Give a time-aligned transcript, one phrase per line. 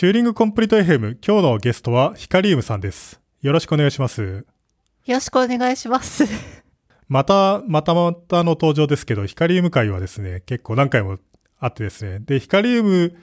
[0.00, 3.20] チューリングコンプリート FM 今日のゲストはヒカリウムさんです。
[3.42, 4.22] よろしくお願いします。
[4.22, 4.44] よ
[5.06, 6.24] ろしくお願いします。
[7.06, 11.18] また、またまたの登場ですけど、ヒカリウム会はですね、結構何回も
[11.58, 12.20] あってですね。
[12.20, 13.14] で、ヒカリウム、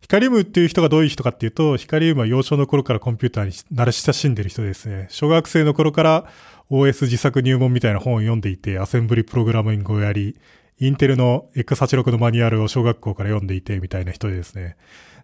[0.00, 5.06] ヒカリウムっていう人がどういう人かっていうと、ヒカリウムは幼少の頃からコンピューターに慣れ親しんでる人ですね。
[5.10, 6.24] 小学生の頃から
[6.68, 10.36] OS 自作入門みたいな本を読んでいて、アセンブリプログラミングをやり、
[10.80, 14.76] インテルの X86 のマニュアルを小学校から読んでいてみたいな人でですね。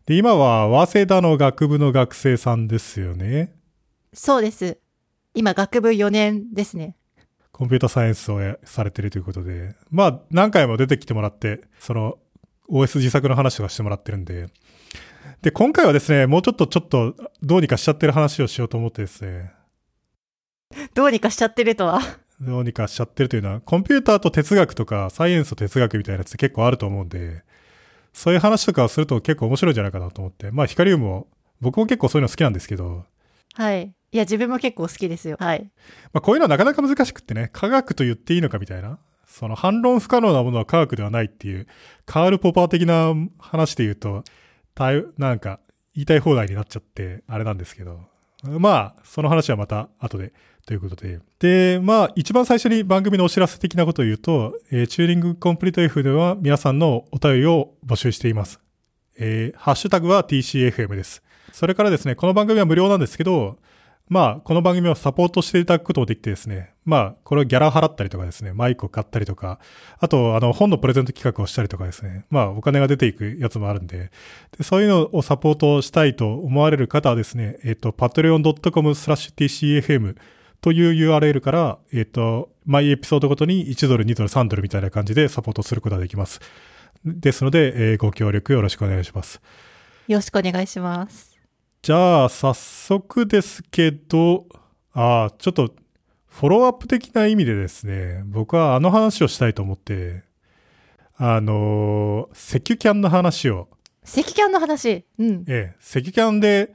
[0.07, 3.55] で、今は早稲田の学部の学生さんですよね。
[4.12, 4.79] そうです。
[5.34, 6.97] 今、学部4年ですね。
[7.52, 12.19] コンピュータサイエンスをやされてるということで、まあ何回も出てきてもらって、その
[12.69, 14.48] OS 自作の話とかしてもらってるんで、
[15.43, 19.52] で、今回はですね、もうちょっとちょっとどうにかしちゃってる話をしようと思ってですね、
[20.95, 22.01] どうにかしちゃってるとは？
[22.41, 27.45] どうにかしちゃってるというのは、コンピューターと哲学とかサイエンスと哲学みたいなやつって結構あると思うんで、
[28.12, 31.28] そういう話とかをすると結構面白いんじゃないかなと思って、まあヒカリウムも、
[31.60, 33.05] 僕も結構そういうの好きなんですけど、
[33.55, 33.92] はい。
[34.12, 35.37] いや、自分も結構好きですよ。
[35.38, 35.71] はい。
[36.12, 38.98] まあ、こういうのはなかなか難しくってね、科学と言っていいのかみたいな。
[39.26, 41.66] その反論不可能なものは科学ではないっていう、
[42.04, 44.24] カール・ポパー的な話で言うと、
[44.74, 45.60] たいなんか
[45.95, 48.10] 言いたい放題になっちゃって、あれなんですけど。
[48.45, 50.33] まあ、その話はまた後で、
[50.66, 51.21] ということで。
[51.38, 58.60] で、まあ、一番最初に番組のお知らせ的なことを言うと、えーチューリングコンプリート F では皆さんのお便りを募集しています。
[59.19, 61.23] えーハッシュタグは TCFM です。
[61.52, 63.59] それからですね、この番組は無料なんですけど、
[64.11, 69.61] まあ、この番組をサポートしていただくこともできてですね、まあ、これをギャラ払ったりとかですね、マイクを買ったりとか、
[70.00, 74.11] あと、あの、本のプレゼント企画をしたりとかですね、まあ、お金が出ていくやつもあるんで、
[74.59, 80.16] でそういうのをサポートしたいと思われる方はですね、えっ、と、patreon.com スラッシュ tcfm
[80.61, 86.41] という URL から、えっ、と、毎エピソードごとに1ドル、2ドル、3ドルみたいな感じでサポートすることができます。
[87.05, 89.41] ですので、えーご協力よろしくお願いします。
[90.09, 91.29] よろしくお願いします。
[91.82, 94.44] じゃあ、早速ですけど、
[94.92, 95.75] ああ、ちょっと、
[96.26, 100.22] フォローアップ的な意味でですね、僕はあの話をしたいと思って、
[101.16, 103.69] あのー、セキュキャンの話を、
[104.04, 105.06] 赤キャンの話？
[105.19, 105.44] うん。
[105.48, 106.74] ええ、セキュキャンで、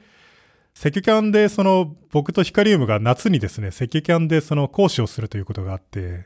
[0.73, 6.25] セキュキャンで、その、僕とヒカリウムが夏にですね、セキュキャンでその講師をするということがあって、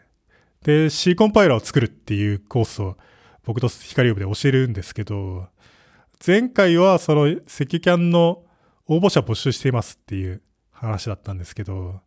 [0.63, 2.95] で、C コンパイラーを作るっていうコースを
[3.43, 5.49] 僕とヒカリウムで教えるんですけど、
[6.25, 8.43] 前回はそのセキュキャンの
[8.89, 10.41] 応募者募集していますっていう
[10.71, 12.01] 話だったんですけど、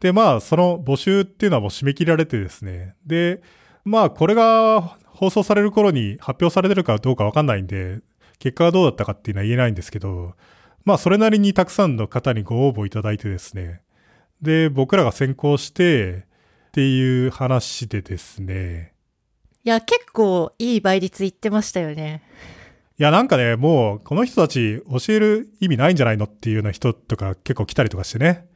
[0.00, 3.40] で、まあ、その募集っていうのはもう締め切られてですね、で、
[3.84, 8.00] まあ、これが放送される頃に発表されてるかどうかわかんないんで、
[8.40, 10.34] 結果がどうだったかっていうのは言えないんですけど、
[10.84, 13.82] まあ、それなりにたくさんの方にご応募いただいてですね、
[14.40, 16.26] で、僕らが先行して、
[16.68, 18.94] っていう話でですね、
[19.62, 22.22] いや、結構いい倍率言ってましたよね。
[22.98, 28.46] いや、なんかね、もう、この人たち教える意味ないんじゃないのっていうような人とか結構来たりとかしてね。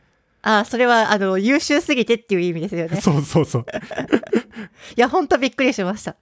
[0.43, 3.01] あ、それは、あの、優秀すぎてっていう意味ですよね。
[3.01, 3.67] そうそうそう。
[4.97, 6.17] いや、ほんとびっくりしました。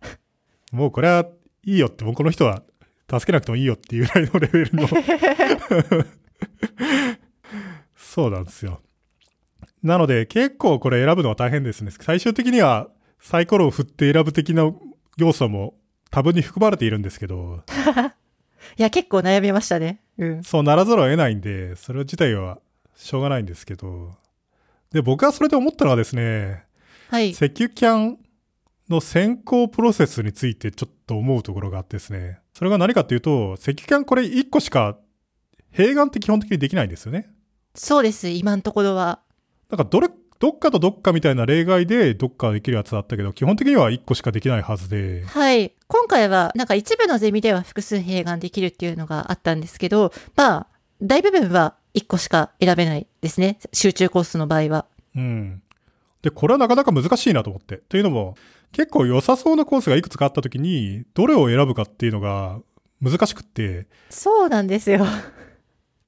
[0.73, 1.27] もうこれは
[1.65, 2.63] いいよって、もうこの人は
[3.11, 4.89] 助けなくてもいいよっていうぐらいのレベルの。
[7.97, 8.81] そうなんですよ。
[9.83, 11.91] なので結構これ選ぶのは大変ですね。
[11.91, 12.89] 最終的には
[13.21, 14.73] サイコロを振って選ぶ的な
[15.17, 15.75] 要素も
[16.15, 17.65] 多分に含まれているんですけど、
[18.79, 20.01] いや、結構悩みましたね。
[20.17, 20.45] うん。
[20.45, 22.61] そうならざるを得ないんで、それ自体は
[22.95, 24.15] しょうがないんですけど。
[24.93, 26.67] で、僕はそれで思ったのはですね、
[27.11, 27.35] はい。
[27.35, 28.19] セキュキャン
[28.89, 32.39] の選考プロセスについてちょっと思うところがあってですね。
[32.53, 34.97] それが何かっていうと、セキュキャンこれ1個しか、
[35.73, 37.29] 併願って基本的にできないんですよね。
[37.75, 39.19] そうです、今のところは。
[39.69, 40.09] なんかどれ、
[40.41, 45.25] どっかとどっかみたいな例外でどっかできるやつだったけど、基本的には1個しかできないはずで。
[45.27, 45.73] はい。
[45.89, 50.67] 今回は、なんか一部のゼミでは複数併願できるっていうのがあったんですけど、まあ、
[51.03, 53.59] 大部分は1個しか選べないですね。
[53.73, 54.87] 集中コースの場合は。
[55.17, 55.63] うん。
[56.23, 57.79] で、これはなかなか難しいなと思って。
[57.89, 58.37] というのも、
[58.73, 62.59] 結構良さそうなコースがいくつかあった時に、どれを選ぶかっていうのが
[63.01, 65.07] 難しくって、そうなんですよ。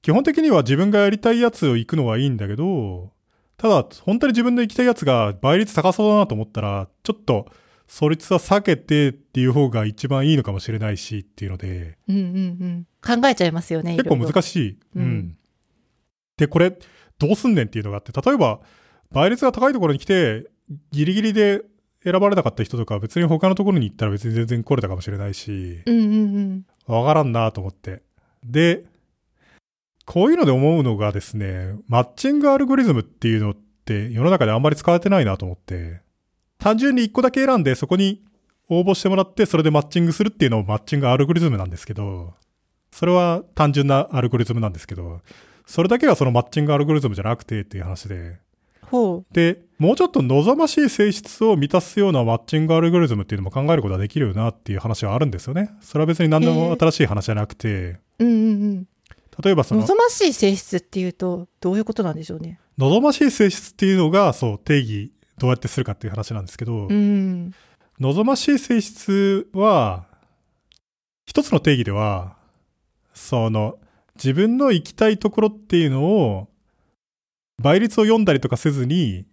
[0.01, 3.11] 基本的には自分がやりたいやつを行くのはいいんだけど、
[3.57, 7.47] ただ、本当に自分の行きたいやつが倍率高そうだなと思ったら、ちょっと、
[7.87, 12.29] そいつは避けてっていう方が一番いいのかもしれないしっていうので、うんうんう
[13.15, 13.21] ん。
[13.21, 13.95] 考えちゃいますよね。
[13.95, 14.79] 結構難しい。
[14.95, 15.01] うん。
[15.01, 15.37] うん
[16.37, 16.77] で、これ、
[17.17, 18.59] どうすんねんっていうのがあって、例えば、
[19.11, 20.45] 倍率が高いところに来て、
[20.91, 21.63] ギリギリで
[22.03, 26.95] 選ばれなかった人とかは別に他のところに行ったら別に全然来れたかもしれないし、うんうんうん。
[26.95, 28.03] わからんなと思って。
[28.43, 28.83] で、
[30.07, 33.55] こういうので思うのがですね、マッチングアルゴリズムっていうのっ
[33.85, 35.99] て世の中であんまり使われてないなと思って、
[36.59, 38.23] 単純に一個だけ選んでそこに
[38.69, 42.35] 応募してもらってそれでマッチングするっていうのをマッチングアルゴリズムなんですけど、
[42.93, 45.19] それは単純なアルゴリズムなんですけど、
[45.65, 48.37] それだけがそのマッチングアルゴリズムじゃなくてっていう話で、
[48.89, 55.71] ほで、もうちょっと望ましい性質を満たすようなマッチングアルゴリズムっていうのも考えることができるよなっていう話はあるんですよね。
[55.81, 58.01] それは別に何でも新しい話じゃなくて、う。
[58.19, 58.35] うんうんう
[58.75, 58.87] ん。
[59.43, 62.59] 例えばその、望ましい性質っていうと、どういうことなんでしょうね。
[62.77, 67.53] 望ましい性質っていうのが、そう、定義、どうやってするかっていう話なんですけど、うん。
[67.99, 70.05] 望ましい性質は、
[71.25, 72.37] 一つの定義では、
[73.13, 73.77] その、
[74.15, 76.47] 自分の行きたいところっていうのを、
[77.61, 79.25] 倍率を読んだりとかせずに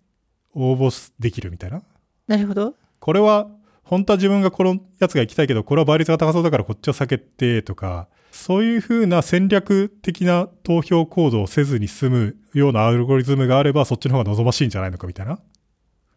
[0.54, 1.82] 応募できるみたいな。
[2.26, 2.74] なるほど。
[3.00, 3.48] これは、
[3.82, 15.38] 本当は自分がこのやつが行きたいけど、これは倍率が高そうだからこっちを避けてとか、そういう風な戦略的な投票行動をせずに済むようなアルゴリズムがあれば、そっちの方が望ましいんじゃないのかみたいな。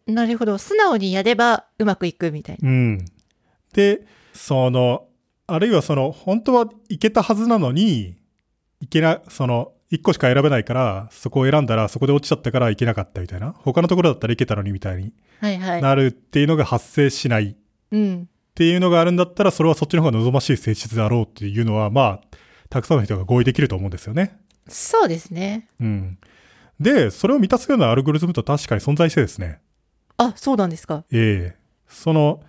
[0.08, 0.58] なるほど。
[0.58, 2.68] 素直にやればうまくいくみたいな。
[2.68, 3.04] うん。
[3.72, 4.04] で、
[4.34, 5.06] その、
[5.46, 8.16] あるいはその、本当は行けたはずなのに、
[8.80, 13.54] 行けな、その、一個しか選べないから、そこを選んだらそこで落ちちゃったから行けなかったみたいな。
[13.56, 15.82] 他のところだったら行けたのにみたいにはいはい。
[15.82, 17.56] なるっていうのが発生しない
[17.92, 18.28] うん。
[18.58, 22.20] っていうのがあるんだったら、それはそっちの方が望ましい性質だろうっていうのは、まあ、
[22.68, 24.36] たくさんの人が合意できると思うんですよね。
[24.66, 25.68] そうですね。
[25.80, 26.18] うん。
[26.80, 29.60] で、それを満たすようなアルゴリズムと確かに存在してですね。
[30.16, 31.04] あ、そうなんですか。
[31.12, 31.56] ええ
[31.86, 32.42] その、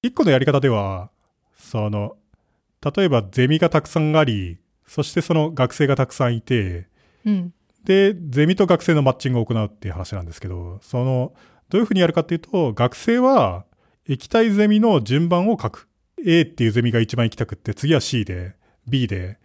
[0.00, 1.10] 一個のやり方では、
[1.56, 2.14] その、
[2.94, 6.86] 例えばゼミがたくさんあり、そしてその学生がたくさんいて、
[7.26, 7.52] うん。
[7.82, 11.32] で、ゼミと学生のマッチングを行うっていう話なんですけど、その、
[11.68, 13.64] どういうふうにやるかっていうと、学生は、
[14.12, 15.88] 行きたいゼミの順番を書く。
[16.24, 18.54] A っていうゼミが一番行きたくって、次は C で、
[18.86, 19.38] B で、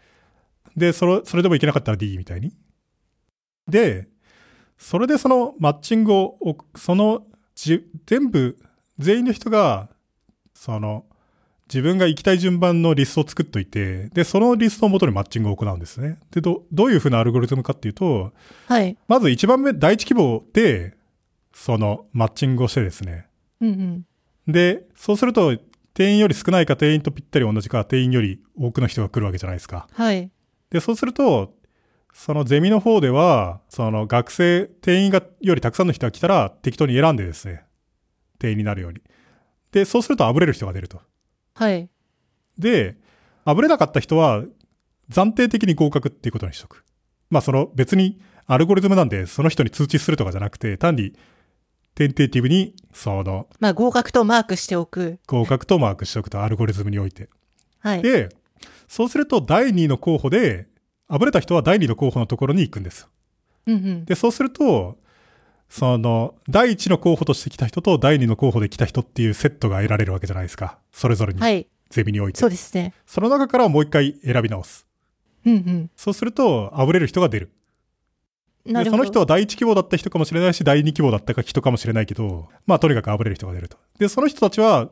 [0.76, 2.52] で、それ、それでも行けなかったら D みたいに。
[3.68, 4.10] で、
[4.78, 7.26] それでそのマッチングを、その、
[7.56, 8.58] じ、全部、
[9.00, 9.90] 全員の人が、
[10.54, 11.06] その、
[11.68, 16.20] 自分が行きたい順番のリストを作っといて、で、そのリストを元にマッチングを行うんですね。
[16.32, 18.34] で、ど、どういうふうなアルゴリズムかっていうと、
[18.68, 18.98] はい。
[19.08, 20.96] まず一番目、第一希望で、
[21.54, 23.28] その、マッチングをしてですね。
[23.62, 24.06] うんうん。
[24.48, 25.58] で、そうすると、
[25.94, 29.88] 定員より少ないか定員とぴったり同じか、定員より多くの人が来るわけじゃないですか。
[29.92, 30.30] はい。
[30.70, 31.56] で、そうすると、
[32.14, 37.64] そのゼミの方では、その学生、定員がよりたくさんの人が来たら適当に選んでですね、
[38.40, 39.02] 定員になるように。
[39.72, 41.02] で、そうするとあぶれる人が出ると。
[41.54, 41.90] はい。
[42.58, 42.98] で、
[43.46, 44.44] あぶれなかった人は
[45.12, 46.84] 暫定的に合格っていうことにしとく。
[47.30, 51.14] まあその別にアルゴリズムなんでその人に通知するとかじゃなくて、単に
[51.98, 55.18] テンテーティブにそのまあ、合格とマークしておく。
[55.26, 57.28] 合格とマークしておくとアルゴリズムにおいて。
[57.80, 58.04] はい。
[58.04, 58.30] で、
[58.88, 60.68] そうすると第2の候補で、
[61.08, 63.08] あぶれた人は第2の候補のところに行くんです。
[63.66, 64.06] うんうん。
[64.06, 65.00] で、そうすると、
[65.70, 70.78] その、第1の候補として来た人と第2の候補で来た人っていうセットが得られるわけじゃないですか。
[70.92, 71.40] それぞれに。
[71.40, 71.68] はい。
[71.90, 72.40] ゼミにおいて。
[72.40, 72.94] そうですね。
[73.08, 74.86] その中からもう一回選び直す。
[75.48, 75.90] うんうん。
[75.96, 77.52] そうすると、あぶれる人が出る。
[78.68, 83.78] その人は第一希望だった人かもしれないし、第二希望だった人かもしれないけど、まあとにかくあぶれる人が出ると。
[84.00, 84.90] で、その人たちは、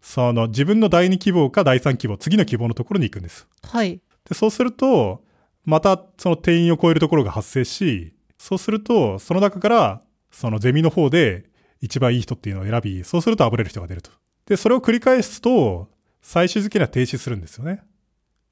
[0.00, 3.46] その自分の第二希望か第三希望、次の希望のところに行くんです。
[3.62, 4.00] はい。
[4.28, 5.22] で、そうすると、
[5.64, 11.44] またその定員を超えるところが発生し、そうすると、その中から、そのゼミの方で
[11.80, 14.10] 一番いい人っていうのを選び、そうするとあぶれる人が出ると。
[14.46, 15.88] で、それを繰り返すと、
[16.20, 17.82] 最終的には停止するんですよね。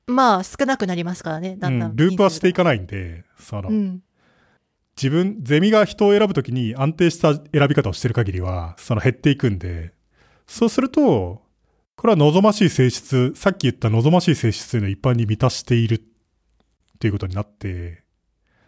[0.07, 1.57] まあ、少なくなりますからね。
[1.57, 1.91] だんだん。
[1.91, 2.57] うん、ループはしていく。
[2.57, 4.03] かないんで、その、うん。
[5.01, 9.95] 自分、ゼミが人を選ぶときに安定した選び方をしてる限りは、その減っていくんで、
[10.47, 11.41] そうすると、
[11.97, 16.01] これは望ましい性質、さっき言った望ましい性質というのを一般に満たしているっ
[16.99, 18.03] ていうことになって、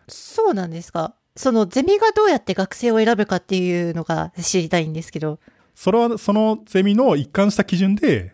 [0.08, 1.14] そうなんですか。
[1.36, 5.38] そのゼミがどうやって学生を選ぶかっていうのが知りたいんですけど。
[5.74, 8.32] それはそのゼミの一貫した基準で、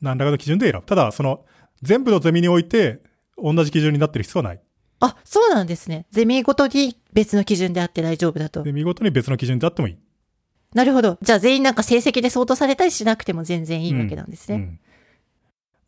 [0.00, 0.86] 何らかの基準で選ぶ。
[0.86, 1.44] ただ、その、
[1.82, 3.00] 全部のゼミにおいて、
[3.36, 4.60] 同じ基準になってる必要はない。
[5.00, 6.06] あ、そうなんですね。
[6.10, 8.72] ゼミごとに別の基準であって大丈夫だとで、。
[8.72, 9.96] 見事に別の基準であってもいい。
[10.74, 11.18] なるほど。
[11.22, 14.56] じゃあ全員なんか成績で相当されたりしなくても全然いいわけなんですね。
[14.56, 14.80] うん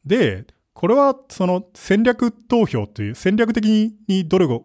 [0.04, 4.64] で、これはその戦略投票という戦略的にどれを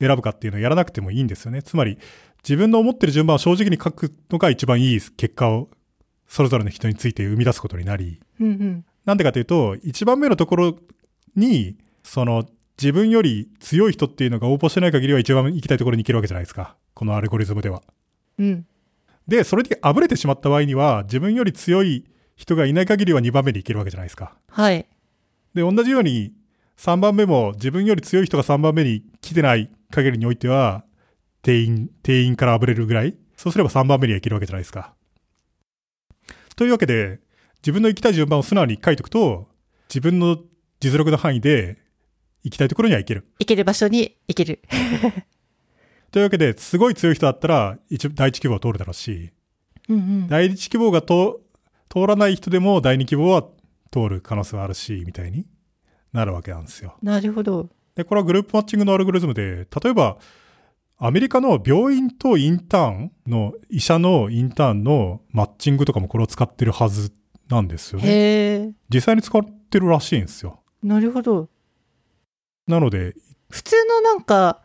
[0.00, 1.62] 選ぶかっていうのをやらなくてもいいんですよね。
[1.62, 1.98] つまり
[2.42, 5.68] 自分の思ってる順番を正直に書くのが一番いい結果を
[6.26, 8.84] それぞれの人について生み出すことになり、うんうん。
[9.04, 10.76] なんでかというと、一番目のところ
[11.36, 12.44] に、その
[12.80, 16.76] 自分より強い人っていうのが応募してない限りは一番行きたいところに行けるわけじゃないですか。
[16.94, 17.82] このアルゴリズムでは。
[18.38, 18.66] うん。
[19.28, 22.04] で、それであぶれてしまった場合には、自分より強い
[22.36, 24.36] 人がいない限りは2番目に行けるわけじゃないですか。
[24.48, 24.86] はい。
[25.54, 26.32] で、同じように、
[26.76, 30.84] 3番目も自分より強い人が3番目に来てない限りにおいては、
[31.42, 34.94] 定員、定員からあぶれるぐらいそうすれば3番目には行けるわけじゃないですか。
[36.56, 37.20] というわけで、
[37.58, 39.48] 自分の行きたい順番を素直に書いておくと、
[39.88, 40.38] 自分の
[40.80, 41.78] 実力の範囲で、
[42.44, 43.26] 行きたいところには行ける。
[43.38, 44.60] 行ける場所に行ける。
[46.12, 49.32] というわけで、すごい強い人だったら、一第一希望を通るだろうし、
[49.88, 50.28] うんうん。
[50.28, 51.40] 第一希望がと
[51.88, 53.44] 通らない人でも第二希望は
[53.90, 55.46] 通る可能性はあるし、みたいに
[56.12, 56.96] なるわけなんですよ。
[57.02, 57.70] なるほど。
[57.94, 60.18] で、これはグループマッチングのアルゴリズムで、例えば、
[60.98, 67.12] アメリカの病院とインターンの、医者のインターンのマッチングとかもこれを使ってるはず
[67.48, 68.74] なんですよね。
[68.88, 70.60] 実際に使ってるらしいんですよ。
[70.82, 71.48] なるほど。
[72.66, 73.14] なので、
[73.50, 74.60] 普通のなんか、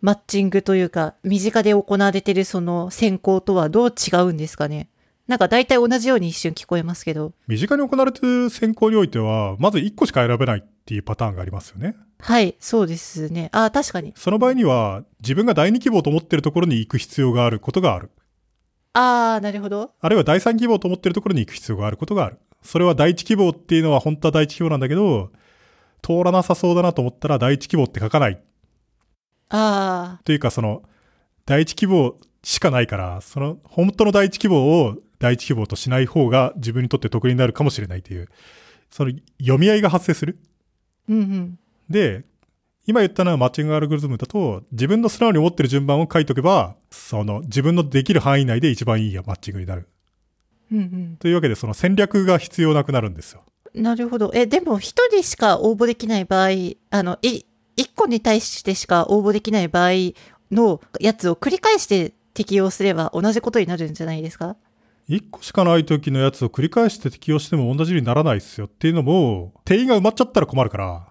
[0.00, 4.88] マッチングというか、身近で行われてるその選考とはどう違うんですかね？
[5.26, 7.32] なんか大体同じように一瞬聞こえますけど。
[7.46, 11.94] 身近に行われてる選考においては、まず1個しか選べないっていうパターンがありますよね。
[12.18, 13.48] はい、そうですね。
[13.52, 14.12] ああ、確かに。
[14.16, 18.10] その場合には、自分が第2希望と思ってるところに行く必要があることがある。
[18.94, 19.92] ああ、なるほど。
[20.00, 22.38] あるいは第3希望と思ってるところに行く必要があることがある。
[22.62, 25.30] それは第1希望っていうのは本当は第1希望なんだけど、
[26.02, 28.40] 通らなさそうだなと思ったら第1希望って書かない。
[29.48, 30.82] ああ、というかその、
[31.46, 38.28] 第1希望しかないから、その、本当の第1希望を第1希望としない方が自分にとって得になるかもしれないという、
[38.90, 40.38] その読み合いが発生する。
[41.08, 41.58] うんうん。
[41.88, 42.24] で、
[42.86, 49.88] 今言ったのはマッチングアルゴリズムだと、自分の素直に思ってる順番を書いとけば、その自分のできる範囲内で一番いいマッチングになる。
[50.72, 53.44] うんというわけで、その戦略が必要なくなるんですよ。
[53.74, 53.82] うん。
[53.82, 54.30] なるほど。
[54.34, 56.48] え、でも一人しか応募できない場合、
[56.90, 57.42] あの、い、
[57.76, 59.90] 一個に対してしか応募できない場合
[60.50, 64.56] のやつを繰り返して適用すれば同じことになるんじゃないですか？
[65.08, 71.08] 一個しかない時のやつを繰り返して適用しても同じにならないっすよっていうのも、定員が埋まっちゃったら困るから、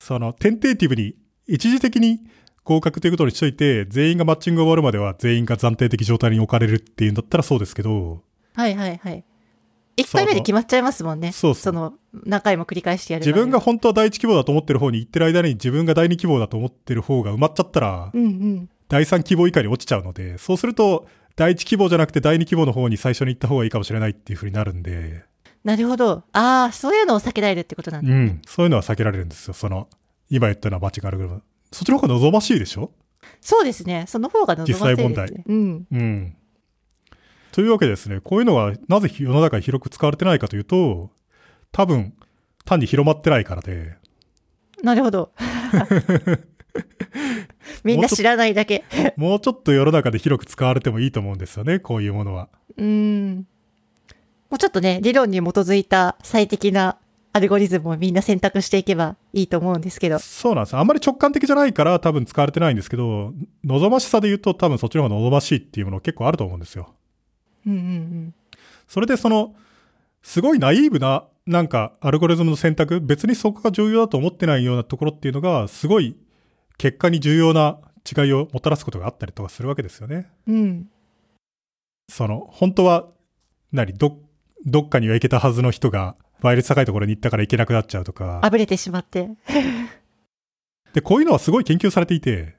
[0.00, 1.14] その、テンテーティブに、
[1.46, 2.20] 一時的に
[2.64, 8.22] 合格ということにしといて、全員がマッチングが終わるまでは全員が暫定的状態に置かれるっていうんだったらそうですけど、
[8.54, 9.24] はいはいはい。
[9.96, 11.32] 一回目で決まっちゃいますもんね。
[11.32, 11.94] そうそうの、
[12.24, 18.68] 何回も繰り返してやる自分が本当は第一希望だと思ってる方に行ってる間に自分が第二希望だと思ってる方が埋まっちゃったら、うんうん。
[18.88, 21.06] 第三希望以下に落ちちゃうので、そうすると、
[21.36, 25.24] 第一希望じゃなくて第二希望の方に最初に行った方がいいかもしれないっていう風になるんで、
[25.64, 26.24] なるほど。
[26.32, 28.12] ああ、そういうのを避けられるってことなんだ。
[28.12, 28.42] うん。
[28.46, 29.54] そういうのは避けられるんですよ。
[29.54, 29.88] その、
[30.28, 31.42] 今言ったようなマッチングアルゴリズム。
[31.70, 32.90] そっちの方が望ましいでしょ？
[33.40, 34.04] そうですね。
[34.08, 34.90] その方が望ましいです、ね。
[34.90, 35.86] 実際問題うん。
[35.90, 36.36] うん。
[37.52, 41.10] というわけでですね、こういうのがなぜ世の中に広く使われてないかというと、
[41.70, 42.14] 多分、
[42.64, 43.96] 単に広まってないからで、
[44.82, 45.32] なるほど。
[47.84, 48.84] みんな知らないだけ。
[49.16, 52.48] もうちょっと世の中で広く使われてもいいと思うんですよね、こういうものは。
[52.76, 53.46] うん。
[54.50, 56.98] もうちょっとね、理論に基づいた最適な
[57.32, 60.18] アルゴリズムをみんな選択していけばいいと思うんですけど。
[60.18, 60.76] そうなんです。
[60.76, 63.32] あんまり直感的じゃないから多分使われてないんですけど、
[63.64, 66.94] 望ましさで言うと多分そっちの方が望ましいっていうもの結構あると思うんですよ。
[67.66, 68.34] うんうんうん。
[68.88, 69.54] それでその、
[70.22, 76.16] すごいナイーブな、なんか、アルゴリズムの選択、別にそこが重要だと思ってないようなところっていうのが、すごい、
[76.78, 77.78] 結果に重要な
[78.10, 80.30] 違いをもたらすことがあったりとかするわけですよね。
[80.46, 80.88] うん。
[82.08, 83.08] その、本当は、
[83.72, 84.18] 何、ど、
[84.64, 88.40] どっかには行けたはずの人が、倍率高いところに行ったから行けなくなっちゃうとか。
[88.42, 89.30] あぶれてしまって。
[90.92, 92.56] で、こういうのはすごい研究されていて、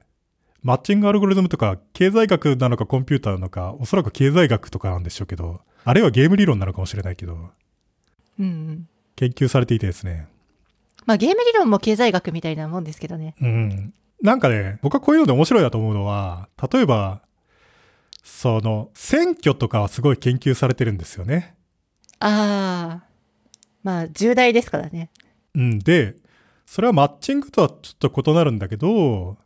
[0.63, 7.33] マッチングアルゴリズムとか、経済学なのかコンピューターなのか、おそらく経済学とかなんでしょうけど、あるいはゲーム理論なのかもしれないけど、
[8.39, 8.87] うんうん。
[9.17, 10.27] 研究されていてですね。
[11.05, 13.35] まあゲーム理論も経済学みたいなもんですけどね。
[13.41, 13.93] うん。
[14.21, 17.21] なんかね、僕はこういうので面白いなと思うのは、例えば、
[18.23, 21.55] その、選挙とかはすごい研究されてるんですよね。
[22.19, 23.07] ああ。
[23.83, 25.09] まあ重大ですからね。
[25.55, 25.79] うん。
[25.79, 26.15] で、
[26.65, 29.37] それはマッチングとはちょっと異なるんだけど、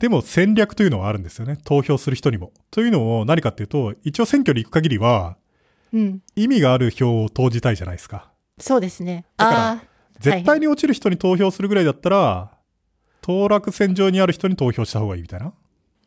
[0.00, 1.58] でも戦略というのはあるんですよね。
[1.62, 2.52] 投票する人にも。
[2.70, 5.36] というのを何かっていうと、一応選挙に行く限りは、
[5.92, 6.22] うん。
[6.36, 8.30] 意味がある票を投じたいじゃないですか。
[8.58, 9.26] そうですね。
[9.36, 9.82] だから。
[10.18, 12.50] 絶対に落ちる人に投票するぐらいだったら、
[13.20, 15.52] 当落線上にある人に投票した方がいいみたいな。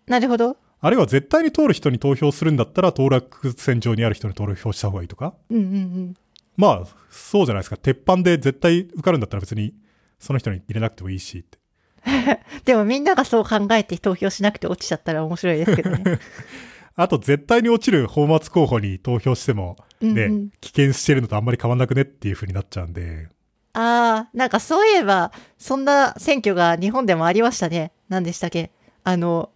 [0.08, 0.58] なるほど。
[0.80, 5.36] あるいは絶対に通る人に投票するんだったら、当落線上にある人に投票した方がいいとか。
[5.50, 6.14] うんうんうん。
[6.58, 7.78] まあ、そうじゃないですか。
[7.78, 9.76] 鉄板で絶対受かるんだったら別に、
[10.20, 11.63] その人に入れなくてもいいしって。
[12.66, 16.20] でもみんながそう考えて投票しなくて落ちちゃったら面白いですけどね。
[16.96, 23.30] あと、絶対に落ちる泡沫候補に投票しても、ね、うんうん危険してるのとあんまり変わんなくねっていう風になっちゃうんで。
[23.74, 27.92] ああ、なんかそういえば、そんな選挙が日本でもありましたね。
[28.10, 28.70] 何でしたっけ？
[29.04, 29.50] あの、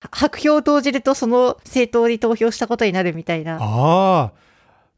[0.00, 3.56] は白票を投じるとその政党に投票したことになるみたいな。
[3.56, 4.32] あああ、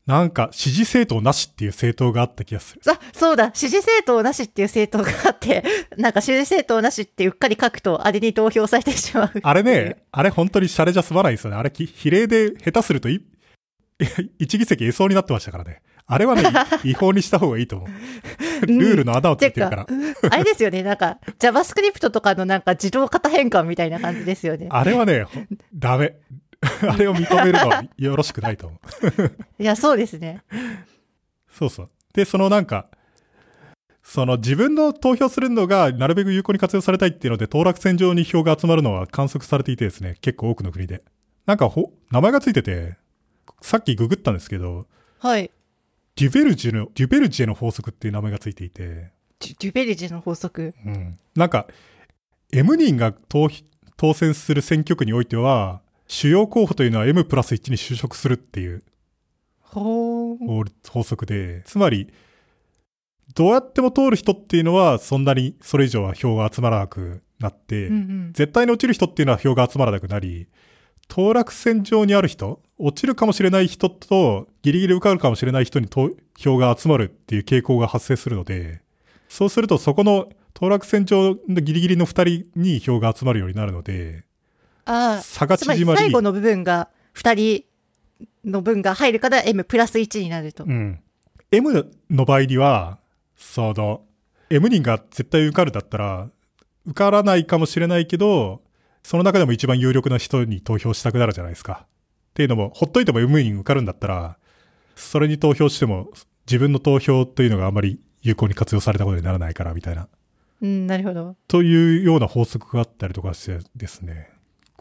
[0.07, 2.83] なんか支持政党なしっていう政党があった気がする。
[3.13, 5.65] そうだ、支持政党なしっていう政党があって、
[5.97, 9.31] なんか支持政党なしってうっかり書くとあれに投票されてしまう。
[9.43, 11.57] あれね、あれ本当にシャレじゃ済まないんですよね。
[11.57, 13.25] あれき比例で下手するとい、
[14.41, 15.83] 一議席得そうになってましたからね。
[16.07, 16.43] あれはね、
[16.83, 18.67] 違法にした方がいいと思う。
[18.67, 19.87] ルールの穴をついてるから。
[20.31, 24.67] あれですよね、なんか JavaScript とかのなんか自動型変換みたいな感じですよね。
[24.71, 25.41] あれはね、ほ
[25.73, 26.17] ダメ。
[26.89, 28.81] あれを認めるのはよろしくないと思
[29.59, 29.63] う。
[29.63, 30.43] いや、そうですね。
[31.51, 31.91] そうそう。
[32.15, 32.89] で、そのなんか、
[34.03, 41.03] その自分の投票するのがなるべく有効に活用されたいっていうので、当落線上に票が集まるのは観測されていてですね、結構多くの国で。
[41.47, 42.97] なんかほ、名前がついてて、
[43.61, 44.87] さっきググったんですけど、
[45.19, 45.51] はい。
[46.17, 50.75] デュベルジェの、デュベルジェの法則っていう名前がついていて、デュベルジェの法則？
[50.85, 51.19] うん。
[51.35, 51.67] なんか、
[52.53, 53.49] M 人が当
[53.97, 55.82] 当選する選挙区においては、
[56.13, 58.83] 主要候補というのは M プラス1に就職するっていう。
[59.63, 60.37] 法
[60.87, 62.13] 法則で、つまり、
[63.35, 68.31] どうやっても通る人っていうのは、そんなにそれ以上は票が集まらなくなって、うんうん。
[68.35, 70.49] 絶対に落ちる人っていうのは票が集まらなくなり、
[71.09, 78.83] 当落線上にある人、落ちるかもしれない人と、ギリギリ受かるかもしれない人に投票が集まるっていう傾向が発生するので、
[79.31, 84.25] そうするとそこの当落線上のギリギリの二人に票が集まるようになるので、
[84.85, 87.65] ああ、差が縮まり、最後の部分が2人
[88.45, 90.65] の分が入るから M プラス1になると。
[90.65, 91.01] うん。
[91.51, 92.99] M の場合には、
[93.37, 94.03] その、
[94.51, 96.29] M 人が絶対受かるだったら、
[96.87, 98.63] 受からないかもしれないけど、
[99.03, 101.87] その中でも一番有力な人に投票したくなるじゃないですか。
[102.31, 104.39] っていうのも、ほっといても M 人受かるんだったら、
[104.97, 106.09] それに投票しても、
[106.47, 110.09] 自分の投票というのがあまり有効に活用されたことにならないから、みたいな。
[110.63, 111.37] うん、なるほど。
[111.49, 114.32] というような法則があったりとかしてですね。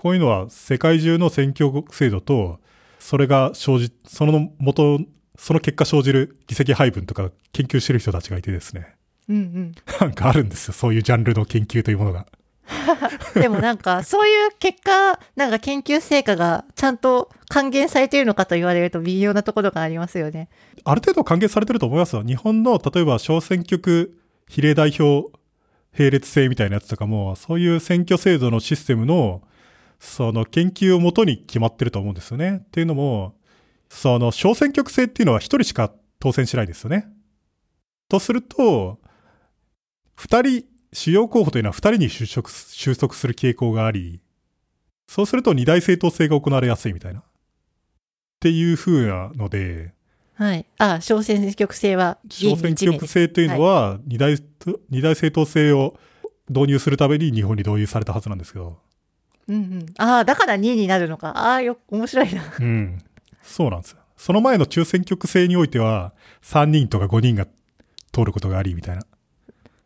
[0.01, 2.60] こういうのは世界中の選挙制度と、
[2.98, 5.00] それが生じ、その元、
[5.38, 8.96] その結果生じる議席配分とか研究してる人たちがいてですね。
[9.29, 9.75] うんうん。
[10.00, 10.74] なんかあるんですよ。
[10.74, 12.25] そういうジャンルの研究というものが。
[13.36, 20.50] でもなんか、そういう結果、なんか研究成果がちゃんと還元されているのかと言われると微妙なところがありますよね。
[20.84, 22.24] ある程度還元されてると思いますよ。
[22.24, 24.17] 日本の、例えば小選挙区
[24.48, 25.29] 比例代表
[25.96, 29.43] 並列制みたいなやつとかも、そういう選挙制度のシステムの、
[30.01, 32.64] その研究をもとに決まってると思うんですよね。
[32.66, 33.35] っていうのも、
[33.87, 37.07] その小選挙区制っていうのは一人しか当選しないですよね。
[38.09, 39.00] とすると、
[40.16, 44.22] 二人、主要候補というのは二人に就職、収束する傾向があり、
[45.07, 47.20] そうすると二大政党制が行われやすいみたいな。
[47.20, 47.24] っ
[48.40, 49.94] ていう風なので、
[50.33, 50.66] はい。
[50.79, 54.35] ああ、小選挙区制は小選挙区制というのは二大、
[54.90, 55.96] 二大政党制を
[56.50, 58.79] 導入するために日本に導入されたはずなんですけど。
[59.47, 59.85] うんうん。
[59.97, 61.29] ああ、だから2位になるのか。
[61.29, 62.41] ああ、よ、面白いな。
[62.59, 63.01] うん。
[63.43, 63.97] そうなんですよ。
[64.17, 67.47] その前の中選挙区制においては、3人とか5人が
[68.11, 69.03] 通ることがあり、みたいな。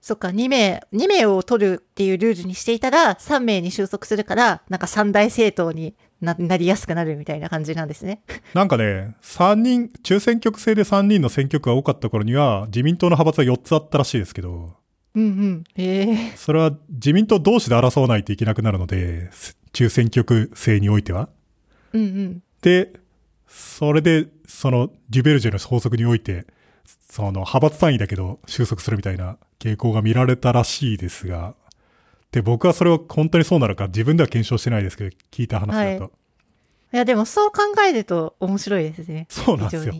[0.01, 8.21] そっか、2名、2名を取るっていうルールにしていたら、3名に収束するから、なんか三大政党にななりやすくなるみたいな感じなんですね。
[8.53, 14.75] なんかね、3人、中選挙区制で3人の選挙区が多かった頃には、自民党の派閥は4つあったらしいですけど、
[15.15, 15.63] うんうん。
[15.75, 16.33] へえ。
[16.35, 19.29] それは自民党同士で争わないといけなくなるので、
[19.73, 21.29] 中選挙区制においては。
[21.93, 22.43] うんうん。
[22.61, 22.93] で、
[23.47, 26.45] それで、その、デュベルジェの法則において、
[27.09, 31.55] その、派閥単位だけど収束するみたいな傾向が見られたらしいですが、
[32.31, 36.03] で、僕はそれは本当にそうなのか自分では検証してないですけど、聞いた話だと。
[36.03, 36.11] はい
[36.93, 39.27] いや、でもそう考えると面白いですね。
[39.29, 39.93] そうなんですよ。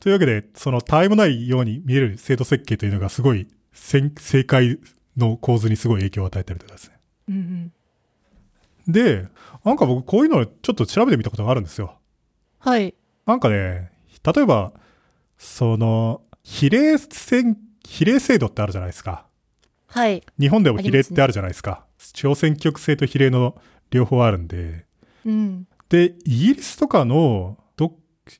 [0.00, 4.10] というわけで、その、タイムないように見える制度設計というのがすごい、正
[4.44, 4.78] 解
[5.16, 6.98] の構図にすごい影響を与えてるとかですね。
[7.28, 8.92] うんうん。
[8.92, 9.28] で、
[9.64, 11.98] なんか僕こういうのちょっと調べてみたことがあるんですよ。
[12.58, 12.94] はい。
[13.26, 13.92] なんかね、
[14.24, 14.72] 例えば、
[15.38, 19.26] その、比例選、比例制度ってあるじゃないですか。
[19.86, 20.22] はい。
[20.38, 21.84] 日本でも比例ってあるじゃないですか。
[21.98, 24.86] 小選挙区制と比例の両方あるんで。
[25.24, 25.66] うん。
[25.88, 27.96] で、イギリスとかの、ど、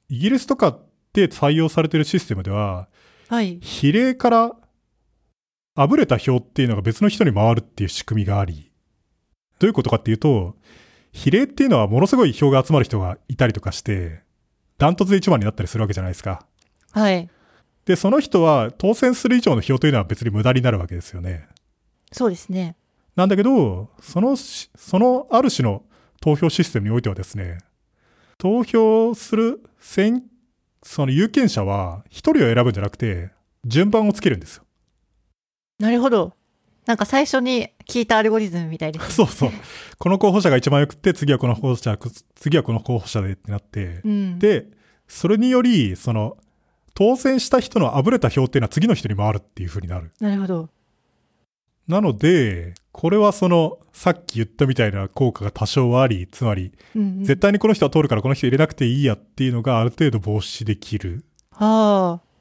[0.08, 0.78] イギリスとか
[1.12, 2.88] で採用されてるシステムでは、
[3.28, 3.58] はい。
[3.60, 4.56] 比例から、
[5.74, 8.70] あぶれた票っていうのが別の人に回るっていう仕組みがあり、
[9.58, 10.56] どういうことかっていうと、
[11.12, 14.22] 比例っていうのはものすごい票が集まる人がいたりとかして、
[14.78, 16.46] ダントツで一番になったりするわけじゃないですか。
[16.90, 17.28] はい。
[17.84, 21.48] で、その人は当選する以上の票というのは別に無駄になるわけですよね。
[22.12, 22.76] そうですね。
[23.16, 25.82] なんだけど、そのし、そのある種の
[26.20, 27.58] 投票システムにおいてはですね、
[28.38, 30.24] 投票する選、
[30.82, 33.30] その有権者は一人を選ぶんじゃなくて、
[33.64, 34.64] 順番をつけるんですよ。
[35.78, 36.34] なるほど。
[36.86, 39.12] なんか最初に聞いたアルゴリズムみたいです。
[39.14, 39.50] そうそう。
[39.98, 41.96] この候補者が一番良くて、次はこの候補者、
[42.34, 44.38] 次はこの候補者でってなって、うん。
[44.38, 44.66] で、
[45.06, 46.36] それにより、その、
[46.94, 50.10] 当選した人のあぶれた票っていうのは次の人に回るっていう風になる。
[50.20, 50.68] なるほど。
[51.88, 57.24] なので、これはその、さっき言ったみたいな効果が多少はあり、つまり、うん、うん。
[57.24, 61.24] 絶対にこの人は通るからこの人入れなくていいやっていうのがある程度防止できる。
[61.52, 62.31] はあ。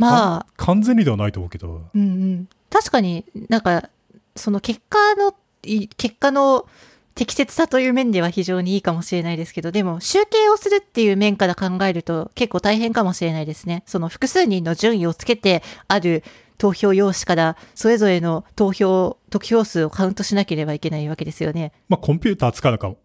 [0.00, 1.88] まあ、完全にではないと思うけど。
[1.94, 2.48] うんうん。
[2.70, 3.88] 確かになんか、
[4.36, 6.66] その結果の、い結果の
[7.14, 13.82] 適切さという面では非常にいいかもしれないですけど、でも集計をするっていう面から考えると結構大変かもしれないですね。
[13.86, 16.24] その複数人の順位をつけてある
[16.56, 21.72] 投票用紙からそれぞれの投票、得票数をカウントしなければいけないわけですよね。
[21.88, 22.96] まあ、コンピューター使うのかも。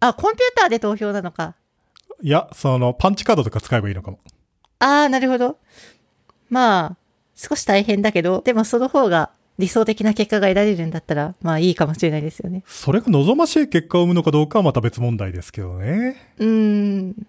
[0.00, 1.54] あ、コンピューターで投票なのか。
[2.22, 4.18] いや、その、パンチカードとか使えばいいのかも。
[4.80, 5.58] ああ、なるほど。
[6.50, 6.96] まあ、
[7.34, 12.62] 少し大変だけど、でもその方が理想的な結果が得られるんだったら、まあいいかもしれないですよね。
[12.66, 16.16] それが望ましい結果を生むのかどうかはまた別問題ですけどね。
[16.38, 17.26] うーん。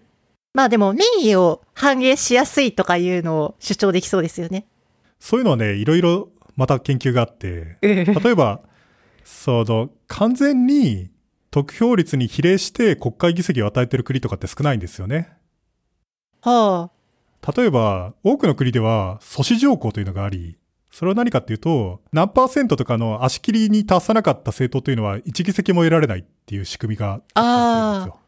[0.54, 4.66] まあでも、民意を反映しやすいとかいうのを主張できそうですよね。
[5.20, 8.62] そういうのはね、いろいろまた研究があって、例えば、
[9.24, 11.10] その、完全に
[11.52, 15.30] 得票率に比例して国会議席を与えてる国とかって少ないんですよね。
[16.42, 17.01] はあ。
[17.56, 20.58] 例えば、多くの国では阻止条項というのがあり、
[20.92, 28.20] それは何かっていうと、何パーセントとかの足切りに達さなかった政党というのは一議席も得られないっていう仕組みがあるんですよ。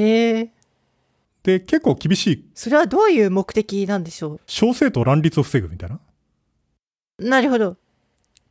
[0.00, 0.52] へえ。
[1.42, 5.98] で、結構厳しいそれはどういう目的なんでしょ小政党乱立を防ぐみたいな。
[7.18, 7.76] うなるほど。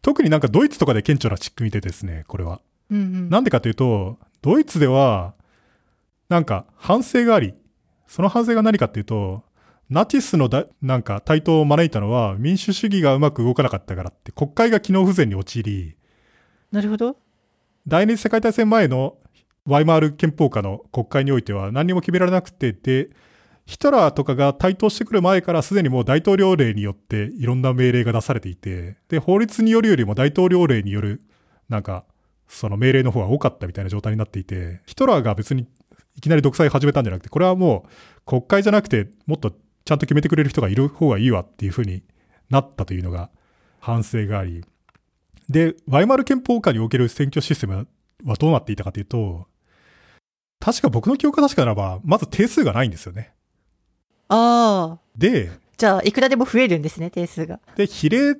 [0.01, 2.61] 特になんかドイツとかで顕著な仕組みでですね、これは。
[2.89, 3.29] うんうん。
[3.29, 5.33] なんでかというと、ドイツでは、
[6.29, 7.53] なんか反省があり、
[8.07, 9.43] その反省が何かっていうと、
[9.89, 15.95] ナチスのだなんか台頭を招いたのは民主主義がうまく動かなかったからって国会が機能不全に陥り、
[16.71, 17.17] なるほど。
[17.87, 19.17] 第二次世界大戦前の
[19.65, 23.09] ワイマール憲法下の国会においては何にも決められなくて、で、
[23.65, 31.21] ヒトラーとかが台頭してくる前からすでにもう大統領令によっていろんな命令が出されていて、で、法律によるよりも大統領令による、
[31.67, 32.03] なんか、
[32.47, 35.67] その命令の方が多かったみたいな状態になっていて、ヒトラーが別に
[36.15, 37.89] いきなり独裁始めたんじゃなくて、これはもう
[38.25, 39.53] 国会じゃなくてもっと
[39.89, 42.03] ちゃんと決めてくれる人がいる方がいいわっていう風に
[42.51, 43.31] なったというのが
[43.79, 44.63] 反省があり、
[45.49, 47.87] で、ワイマール憲法下における選挙システム
[48.23, 49.47] はどうなっていたかというと、
[50.59, 53.33] 確か僕の記憶が確かならば、まず定数がないんですよね。
[54.27, 54.99] ああ。
[55.17, 57.59] で、じゃあ、いくらでも増えるんですね、定数が。
[57.75, 58.35] で、比例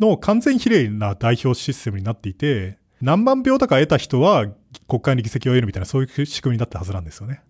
[0.00, 4.46] の完全比例な代表システムになっていて、何万票とか得た人は
[4.86, 7.42] 国会に議席を得るみたいなそういう仕組みになったはずなんですよね。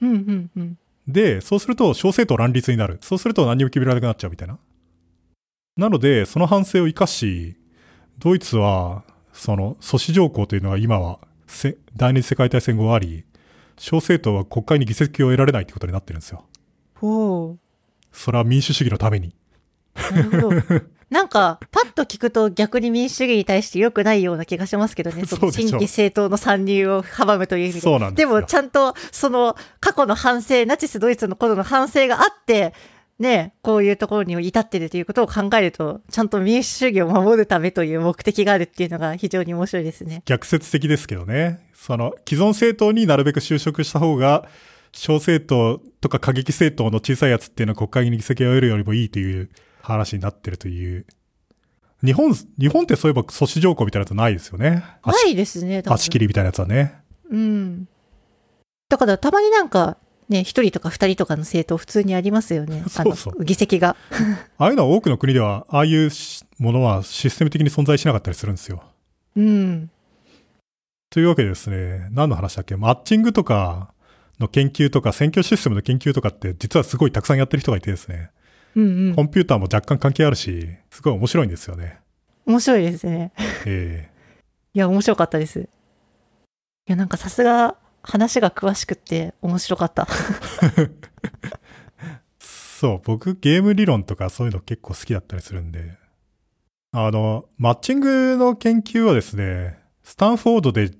[0.00, 0.78] うんうんうん。
[1.06, 2.98] で、そうすると小政党乱立になる。
[3.02, 4.58] そうすると何にも決められなくなっちゃうみたいな。
[5.76, 7.56] なので、その反省を生かし、
[8.18, 13.24] ドイツは、その阻止条項というのが今はせ第二次世界大戦後あり、
[13.76, 16.44] 小政党は国会に議席を得られないってことになってるんですよ。
[16.94, 17.56] ほ
[18.12, 19.34] それは民主主義のために。
[20.10, 20.14] う。
[20.14, 20.50] なるほど。
[21.10, 25.24] なんか、パッと聞くと逆に民主主義に対して良くないような気がしますけどね。
[25.26, 27.80] その新規政党の参入を阻むという意味で。
[27.80, 32.74] そうなんですよも、ちゃんと、その、過去の反省、ナチスドイツの頃の反省があって、
[33.18, 40.22] ね、こういうところに至ってるということを考えると、ちゃんと民主主義を守るためという目的があるっていうのが非常に面白いですね。
[40.26, 41.60] 逆説的ですけどね。
[41.74, 44.48] その、既存政党になるべく就職した方が、
[44.90, 49.50] 小政党とか過激政党の小さいやつっていうのは国会に議席を得るよりもいいという
[49.84, 51.06] 話になってるという。
[52.04, 54.84] 日本、日本ってそういえば阻止条項みたいなやつないですよね。
[55.02, 56.94] 足ないですね、足切りみたいなやつはね。
[57.30, 57.88] うん。
[58.88, 59.96] だからたまになんか、
[60.28, 62.84] ね、一人とか二人とかの政党普通にありますよね。
[62.88, 63.96] そうそうあの、議席が。
[64.58, 68.82] ああいうのは多くの国では、ああいうしものはシステム的に存在しなかったりするんですよ。
[69.36, 69.90] うん。
[71.10, 72.76] というわけでですね、何の話だっけ？
[72.76, 73.92] マッチングとか
[74.40, 78.30] の研究とか選挙システムの研究とかって実はすごいたくさんやってる人がいてですね、
[78.76, 79.22] うんうんコ。
[79.24, 82.00] ンピューターも若干関係あるし、すごい面白いんですよね。
[82.46, 83.32] 面白いですね。
[83.66, 84.10] え
[84.74, 85.60] いや、面白かったです。
[85.60, 85.66] い
[86.86, 90.06] や、なんかさすが話が詳しくって面白かった。
[90.78, 90.90] え
[92.38, 95.96] そう、僕ゲーム理論とかそういうの結構好きだったりするんで、
[96.92, 100.90] あの、マッチングの研究はですね、スタンフォードで、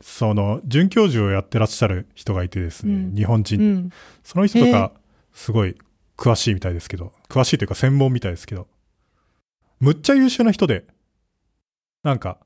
[0.00, 3.90] その、准教授をやってらっしゃる人がいてですね、うん日本人うん。
[4.24, 4.92] その人とへか、
[5.34, 5.76] すごい
[6.20, 8.68] 詳しいみたいですけど、詳しいというか専門みたいですけど、
[9.80, 10.84] むっちゃ優秀な人で、
[12.02, 12.36] なんか、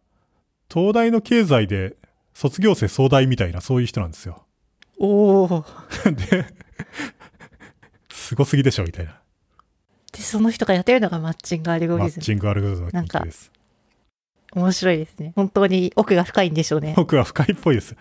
[0.72, 1.96] 東大の経済で
[2.34, 4.44] 卒業生総大みたいなそういう人なんですよ。
[4.98, 5.66] おお。
[6.30, 6.46] で、
[8.12, 9.20] すごすぎでしょみたいな。
[10.12, 12.22] で、その人がやってるのがマッチングアルゴマッリズム。
[12.22, 13.50] チングアルゴリズムの研究です。
[14.52, 15.32] 面白いですね。
[15.34, 16.94] 本当に奥が深いんでしょうね。
[16.96, 17.96] 僕は深いっぽいです。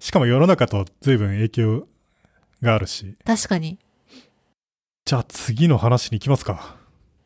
[0.00, 1.86] しかも世の中と随分影響
[2.62, 3.14] があるし。
[3.26, 3.78] 確かに。
[5.08, 6.76] じゃあ次の話に行きますか。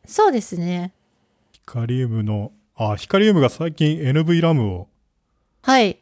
[0.05, 0.93] そうですね。
[1.51, 4.87] ヒカリウムの、あ、ヒカリウムが最近 NV ラムを
[5.61, 5.99] はい。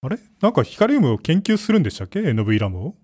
[0.00, 0.16] あれ？
[0.40, 2.94] なんかヒカリウムを研究するんでしたっけ ?NV ラムを？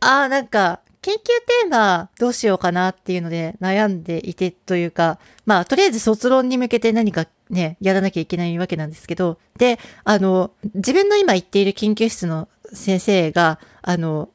[0.00, 14.28] ああ、なんか、研究テーマどうしようかなっていうので悩んでいてというか、まあ、とりあえず卒論に向けて何かね、やらなきゃいけないわけなんですけど、で、あの、自分の今行っている研究室の先生が、あの、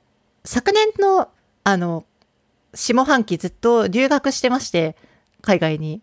[0.45, 1.27] 昨年の、
[1.65, 2.05] あの、
[2.77, 4.95] 下半期ずっと留学してまして、
[5.41, 6.01] 海外に。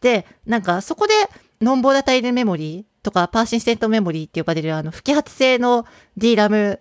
[0.00, 1.12] で、なんかそこで、
[1.60, 5.86] ノンボーダタイルメモリーとか、パーシンセントメモリーって呼ばれる、あの、不揮発性の
[6.18, 6.80] DRAM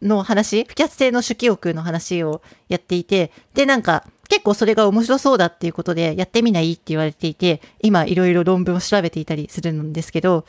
[0.00, 10.44] の話、不揮発性の主記憶の話をやっていて、で、なんか、結構それが面白そうだっていうことで、やってみないって言われていて、今いろいろ論文を調べていたりするんですけど。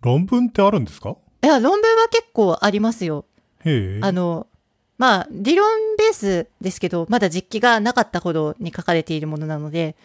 [0.00, 1.16] 論文ってあるんですか？
[1.42, 3.24] いや、論文は結構ありますよ。
[3.64, 4.00] へえ。
[4.02, 4.46] あの、
[5.00, 9.96] まあ、理論ベースですけど、まだ実機がなかった頃に書かれているものなので。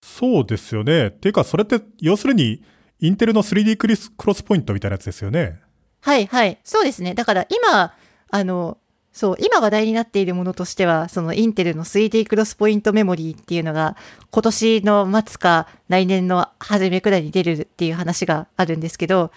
[0.00, 1.08] そうですよね。
[1.08, 2.62] っていうか、それって、要するに、
[3.00, 5.58] インテルの 3D クリスクロスポイントみたいなやつですよね。
[6.02, 6.60] はいはい。
[6.62, 7.14] そうですね。
[7.14, 7.92] だから今、
[8.30, 8.78] あの、
[9.12, 13.96] そう、今話題になっているものとしては、そのインテルの 3D クロスポイントメモリーっていうのが、
[14.30, 19.32] 今年の末か来年の初めくらいに出るっていう話があるんですけど、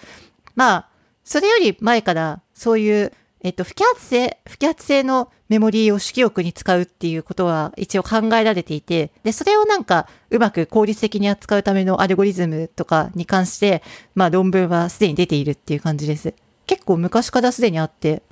[0.54, 0.88] まあ、
[1.24, 3.12] それより前からそういう、
[3.44, 13.82] えっと、不揮発性、不揮発性のメモリーを主記憶に使うっていうことは一応考えられていて、で、それをなんかうまく効率的に扱うためのアルゴリズムとかに関して、
[14.14, 16.32] まあ論文はすでに出ているっていう感じです。
[16.66, 18.22] 結構昔からすでにあって。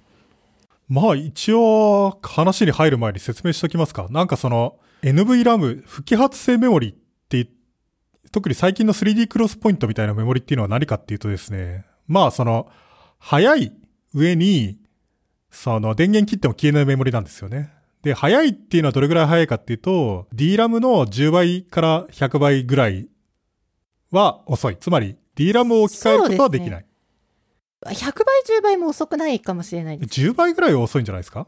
[0.88, 4.07] まあ一応話に入る前に説明しておきますか。
[4.09, 6.96] なんかその NVRAM 不揮発性メモリーっ
[7.29, 7.51] て
[8.31, 12.70] 特に最近の 3D クロスポイントみたいなメモリっていうのは何かっていうとですね、まあその
[13.18, 13.72] 速い
[14.14, 14.79] 上に
[15.53, 17.71] その電源切っても消えないメモリなんですよね。
[18.03, 23.09] で、速いっていうのはどれぐらい速いかっていうと、DRAM の10倍から100倍ぐらい
[24.11, 24.77] は遅い。
[24.77, 26.87] つまり DRAM を置き換えることはできない。
[27.85, 27.91] 100
[28.25, 30.21] 倍、10倍も遅くないかもしれないです。
[30.21, 31.47] 10倍ぐらいは遅いんじゃないですか？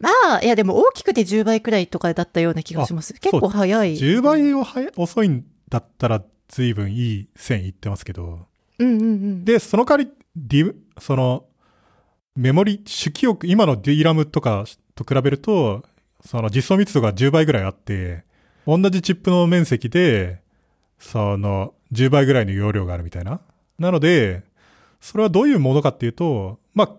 [0.00, 3.14] まあ、いやでも大きくて10倍くらいとかだったような気がします。
[3.14, 3.94] 結構早い。
[3.94, 8.46] 10倍をは遅いんだったら随分いい線いってますけど。
[8.78, 9.44] うんうんうん。
[9.44, 11.46] で、その代わり、ディその、
[12.36, 14.64] メモリ、主記憶、今の DRAM とか
[14.96, 15.84] と比べると、
[16.24, 18.24] その実装密度が10倍ぐらいあって、
[18.66, 20.40] 同じチップの面積で、
[20.98, 23.40] その、10倍ぐらいの容量があるみたいな。
[23.78, 24.42] なので、
[25.00, 26.90] それはどういうものかっていうと、まあ、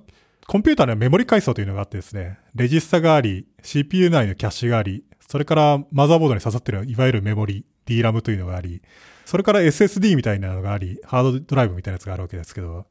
[0.48, 8.82] コンピューターにはメモリ階層というのがあってですね、レジスタがあり、CPU 内のキャッシュがあり、それからマザーボードに刺さってるいわゆるメモリ、DRAM というのがあり、
[9.26, 12.86] それから SSD みたいなのがあり、ハードドライブみたいなやつがあるわけですけど、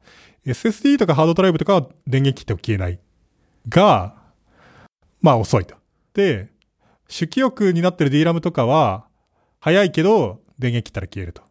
[0.45, 2.99] SSD とかハードドライブとかは電源切っても消えない。
[3.67, 4.15] が、
[5.21, 5.75] まあ遅いと。
[6.13, 6.49] で、
[7.07, 9.05] 主記憶になってる DRAM とかは、
[9.59, 11.41] 早いけど電源切ったら消えると。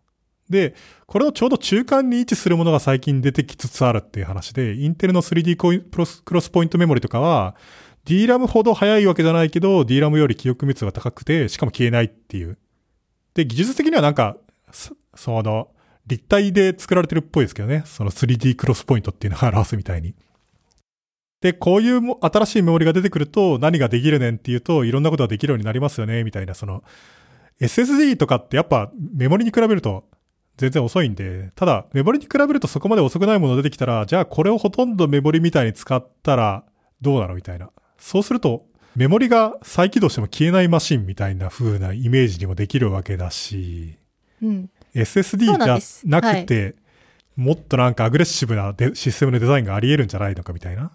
[0.49, 0.75] で、
[1.07, 7.57] これをちょうど中間に位置するものが最近出てきつつあるっていう話で、インテルの 3D クロスクロスポイントメモリとかは、
[8.05, 12.59] DRAM ほど速いわけじゃないけど、DRAM より記憶密度が高くて、しかも消えないっていう。
[13.35, 14.37] で、技術的にはなんか、
[15.15, 15.69] その、
[16.07, 17.83] 立体で作られてるっぽいですけどね。
[17.87, 20.15] その 3D クロスポイントっていうのが表すみたいに。
[21.41, 26.83] で、こういう新しいメモリが出てくると何ができるねんっていうと、いろんなことができるようになりますよね、みたいな、その、
[27.61, 30.05] SSD とかってやっぱメモリに比べると
[30.57, 36.65] 全然遅いんで、ただ、メモリに比べるとそこまで遅くないもの出てきたら、じゃあこれをほとんどメモリみたいに使ったら
[37.01, 37.35] どうなの？
[37.35, 37.71] みたいな。
[37.99, 43.97] そうすると、メモリが再起動しても消えないマシンみたいな風なイメージにもできるわけだし、
[44.43, 46.75] うん、SSD じゃなくて、はい、
[47.37, 50.91] もっとなんかアグレッシブなシステムのデザインがあり得るんじゃないのかみたいな。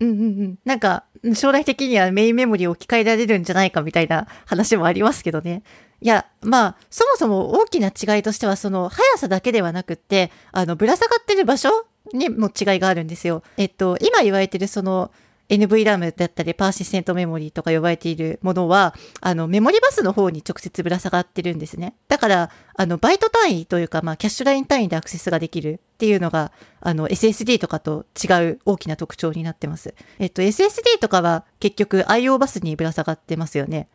[0.00, 0.58] うんうんうん。
[0.64, 5.62] なんか、将来的にはメインメモリを置き換えられるんじゃないかみたいな話もありますけどね。
[6.00, 11.70] いや、まあ、そもそも大きな違いとしては、その、速さだけではなくって、あの、ぶら下がってる場所
[12.12, 13.42] にも違いがあるんですよ。
[13.56, 15.10] えっと、今言われてるその、
[15.48, 21.94] NVRAM だったり、パーシステントメモリーとか呼ばれているものは、あの、メモリバスの方に直接ぶら下がってるんですね。
[22.08, 29.94] だから、あの、バイト単位というか、まあ、キャッシュライン単位でアクセスができるっていうのが、あの、SSD とかと違う大きな特徴になってます。
[30.18, 33.88] えっと、SSD とかは結局 IO バスにぶら下がってますよね。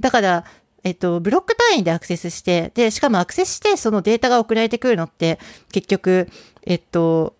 [0.00, 0.44] だから、
[0.84, 5.38] えっと、ブロック単位でアクセスして、で、しかもアクセスしてそのデータが送られてくるのって、
[5.70, 6.28] 結局、
[6.66, 7.36] えっと、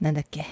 [0.00, 0.44] なんだっけ、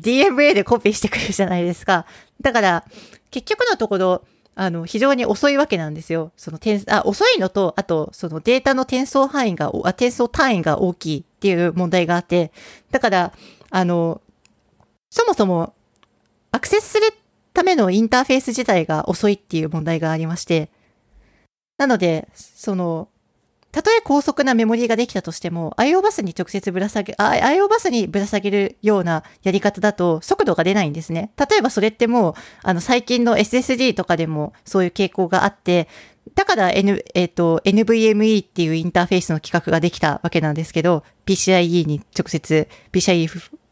[0.00, 2.06] DMA でコピーしてくるじゃないですか。
[2.40, 2.84] だから、
[3.30, 6.32] 結局のところ、あの、非常に遅いわけなんですよ。
[6.36, 12.52] その転、あ、遅いのと、あと、そのデータの転送範囲が、あ、転送単位が大きいっていう問題があって、
[12.90, 13.32] だから、
[13.70, 14.22] あの、
[15.10, 15.74] そもそも、
[16.52, 17.12] アクセスする
[17.52, 20.70] ためのインターフェース自体が遅いっていう問題がありまして、
[21.76, 23.08] なので、その、
[23.76, 31.30] たとえ高速なメモリーができたとしても、IO バスに直接ぶら下げ、IO バスにぶら下げるようなやり方だと速度が出ないんですね。
[31.38, 35.88] 例えばそれってもう、あの、最近の SSD とかでもそういう傾向があって、
[36.34, 43.28] だから N、えっ、ー、と、NVMe っていうインターフェースの規格ができたわけなんですけど、PCIe に直接 PCIe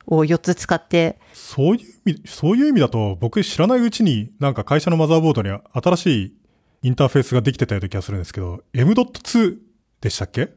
[0.06, 1.18] を4つ使って。
[1.32, 6.34] そういう意味、そういう意味だと、僕知らないうちになんか会社のマザーボードに新しい
[6.82, 9.72] インターフェースができてたような気がするんですけど、M.2
[10.04, 10.50] でしたっけ？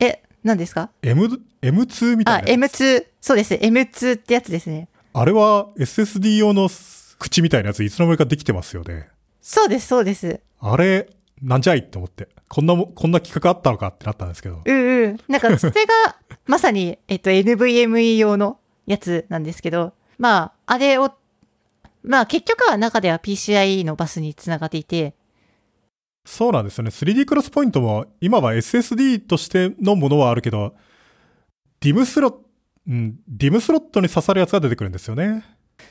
[0.00, 1.28] え、何ですか ?M、
[1.60, 2.50] M2 みたいな。
[2.50, 3.04] あ、M2。
[3.20, 3.54] そうです。
[3.54, 4.88] M2 ってやつですね。
[5.12, 6.70] あれは SSD 用の
[7.18, 9.08] 口みたいなやついつの間にかできてますよね。
[9.42, 10.40] そうです、そうです。
[10.60, 11.10] あれ、
[11.42, 12.28] なんじゃいって思って。
[12.48, 14.62] こんなも、こんな企画あったのかってなったんですけど。
[14.64, 15.18] うんうん。
[15.28, 21.12] なんか、それが、 まさに、えっと、NVMe 用のやつなんですけど、まあ、あれを、
[22.02, 25.14] まあ、結局は中では PCIe のバスにつながっていて、
[26.30, 26.90] そうなんですよね。
[26.90, 30.74] 3D クロスポイントも今は SSD としてのものはあるけど、
[31.80, 32.42] ディムスロ、
[32.86, 35.42] うん、ディムスロットに刺さるやつが出てくるんですよね。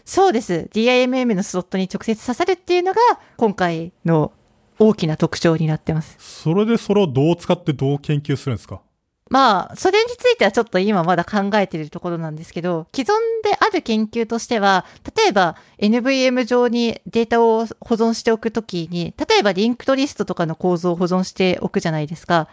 [0.06, 0.70] そうです。
[0.72, 3.00] DIMM のスロットに直接刺さるっていうのが
[3.36, 4.32] 今回の
[4.78, 6.16] 大きな特徴になってます。
[6.20, 8.82] それでそれをどう使ってどう研究するんですか？
[9.30, 14.86] まあ、それについてはちょっと今まだ考えているところなんですけど、既存である研究としては、
[15.16, 22.48] 例えば NVM 上にデータを保存しておくときに、例えばリンクトリストとかの構造を保存しておくじゃないですか。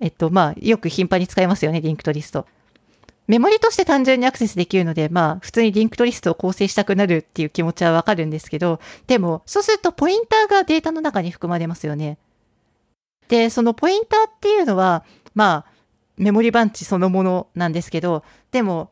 [0.00, 2.46] えっと、まあ、よく頻繁に使いますよね、リンクトリスト。
[3.26, 12.18] メモリとして単純にアクセスできるので、まあ、普通にリンクトリストを構成したくなるっていう気持ちはわかるんですけど、でも、そうするとポインターがデータの中に含まれますよね。
[13.28, 15.79] で、そのポインターっていうのは、まあ、
[16.20, 18.90] メモリバンチそのものなんですけど、でも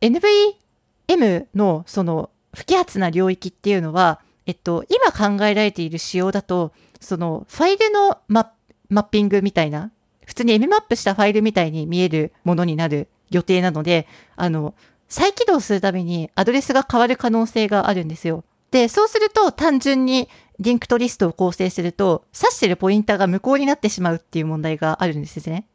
[0.00, 8.52] NVM のその不揮発な領域っていうのは、えっと、今考えられている仕様だと、そのファイルのマ
[8.90, 9.92] ッピングみたいな、
[10.26, 14.74] 普通に M マップしたファイルみたいに見えるものになる予定なので、あの、
[15.08, 18.42] 再起動するためにアドレスが変わる可能性があるんですよ。
[18.72, 25.68] で、そうすると単純にリンクトリストを構成すると、指してるポインターが無効になってしまうっていう問題があるんですね。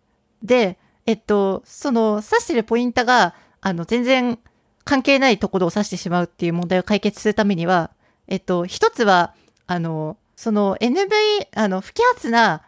[0.43, 0.77] で、
[1.09, 4.37] えっと、その指してるポインタが、あの、全然
[4.83, 7.89] 関係ないところを指してしまうっていう問題を解決するためには、
[8.27, 9.33] えっと、一つは、
[9.65, 11.07] あの、その NV、
[11.55, 12.61] あの、不揮発な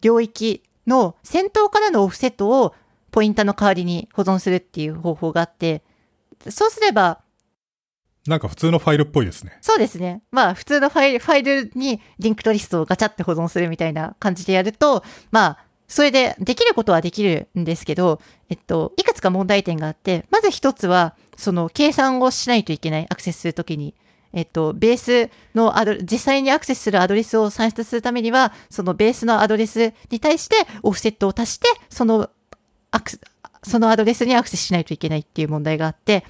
[0.00, 2.74] 領域の先頭からのオフセットを
[3.12, 5.84] ポインタの代わりに保存するっていう方法があって、
[6.48, 7.20] そうすれば、
[8.26, 9.56] なんか普通のファイルっぽいですね。
[9.60, 10.24] そうですね。
[10.32, 15.58] まあ普通のファイル、ファイルに linked list をガチャって保存するみたいな感じでやると、まあ
[15.94, 23.94] それでできることはできるんですけど、えっと、いくつか問題点があって、まず一つは、その計算をしないといけない、アクセスするときに。
[24.32, 24.96] えっと、ベー
[25.28, 32.28] スのアド実際にアクセスするアドレスを算出するためには、そのベースのアドレスに対してオフセットを足して、その
[32.90, 33.12] アク
[33.62, 36.24] そのアドレスにアクセスしないといけないっていう問題があって、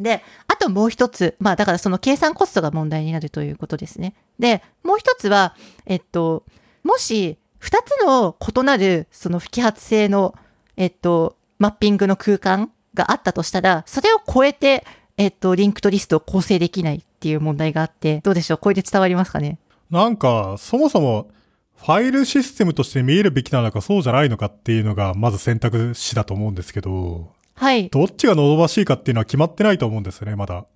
[0.00, 4.12] で、あともう一つ、まあだからその計算コストが問題になるということですね。
[4.38, 6.44] で、もう一つは、えっと、
[6.84, 10.34] もし二つの異なる、その不揮発性の、
[10.76, 14.84] えっと、マッピングの空間があったとしたら、それを超えて、
[15.16, 18.58] えっと、リンクとリストを構成できないっていう問題があって、どうでしょう？
[18.58, 19.60] これで伝わりますかね？
[19.90, 21.30] なんか、そもそも、
[21.76, 27.88] ファイルシステムとして見えるべきなのかそうじゃないのかっていうのが、まず選択肢だと思うんですけど、はい。
[27.90, 30.66] どっちが望ましいかっていうのは決まってないと思うんですよね、まだ。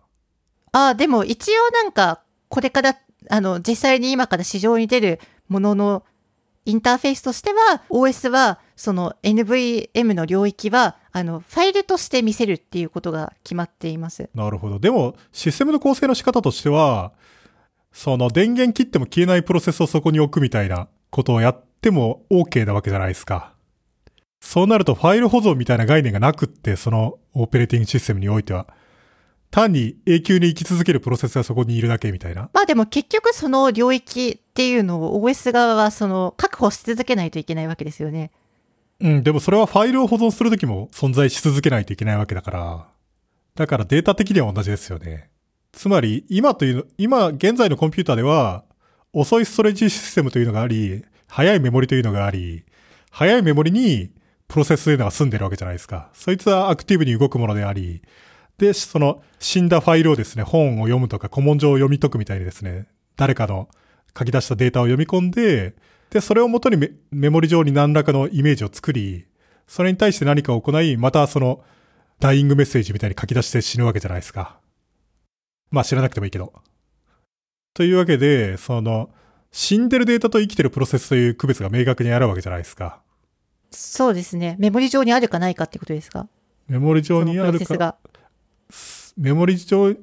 [0.70, 2.96] ああ、でも一応なんか、これから、
[3.29, 5.18] あの、実際に今から市場に出る
[5.49, 6.05] ものの
[6.66, 14.29] インターフェースとしては、OS は、その NVM の領域は、あの、ファイルとして見せるっていうことが決まっています。
[14.35, 14.79] なるほど。
[14.79, 17.12] でも、システムの構成の仕方としては、
[17.92, 23.55] その電源切っても消えないプロセスをそこに置くみたいなことをやっても OK なわけじゃないですか。
[24.40, 28.66] そうなるとファイル保存みたいな概念がなくって、そのオペレーティングシステムにおいては。
[29.56, 32.50] 単に永久に生き続けるプロセスがそこにいるだけみたいな？
[32.52, 38.32] まあでも結局その領域っていうのを OS 側はその確保し続けないといけないわけですよね。
[39.00, 42.86] うん、でもそれはファイルを保存するときも存在し続けないといけないわけだから。
[43.54, 45.30] だからデータ的には同じですよね。
[45.72, 48.64] つまり、今というの、今、現在のコンピューターでは、
[49.14, 52.64] 遅いストレージシステムというのがあり、速いメモリというのがあり、
[53.11, 54.11] 速いメモリに
[54.48, 56.11] プロセスというのが住んでるわけじゃないですか。
[56.12, 58.02] そいつはアクティブに動くものであり、
[58.59, 62.86] で、その死んだファイルをですね、本を読むとか古文書を読み解くみたいにですね、
[63.16, 63.68] 誰かの
[64.18, 65.74] 書き出したデータを読み込んで、
[66.11, 69.26] で、それをもとにメメモリ上に何らかのイメージを作り、
[69.66, 71.64] それに対して何かを行い、またその、
[72.20, 74.59] ダイイングメッセージみたいに書き出して死ぬわけじゃないですか。
[75.70, 76.52] まあ知らなくてもいいけど。
[77.74, 79.11] というわけで、その、
[79.52, 83.00] 死んでるデータと生きてるプロセスという区別が明確にあるわけじゃないですか。
[83.70, 84.57] そうですね。
[84.59, 86.28] メモリ上にあるかないかってことですか？
[86.68, 87.96] メモリ上にあるか、そのプロセスが。
[89.16, 89.96] メモリ上、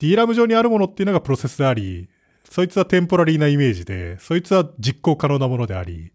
[0.00, 2.08] DRAM 上にあるものっていうのがプロセスであり、
[2.50, 6.12] そいつはテンポラリーなイメージで、そいつは実行可能なものであり、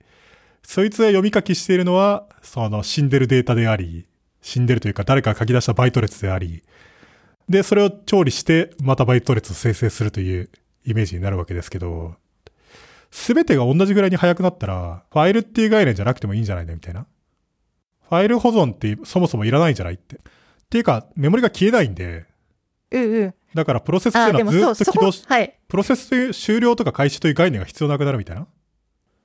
[0.64, 4.06] そいつが読み書きしているのは、その死んでるデータであり、
[4.42, 6.64] 死んでるというか誰かが書き出したバイト列であり、
[7.50, 10.50] で、それを調理して、またバイト列を生成するという
[10.86, 12.16] イメージになるわけですけど、
[13.12, 17.06] すべてが同じぐらいに速くなったら、ファイルっていう概念じゃなくてもいいんじゃないのみたいな。
[18.10, 20.20] ファイル保存ってそもそもいらないんじゃないって。
[20.72, 22.24] っていうか、メモリが消えないんで、
[22.92, 23.34] うんうん。
[23.54, 25.54] だからプロセスっていあ、うのはずっと起動し、、はい。
[25.68, 28.48] プロセス終了とか開始という概念が必要なくなるみたいな。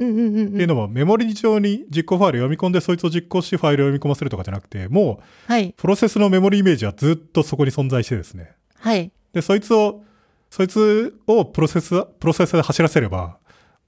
[0.00, 0.66] うんうんうんっていううん。
[0.66, 5.72] のもメモリ上に実行ファイル読み込んでそいつを実行しファイルを読み込ませるとかじゃなくて、もうはい。
[5.76, 8.50] プロセスのメモリイメージはずっとそこに存在してですね。
[8.80, 9.12] はい。
[9.32, 10.02] で、そいつを、
[10.50, 13.38] そいつをプロセス、プロセスで走らせれば、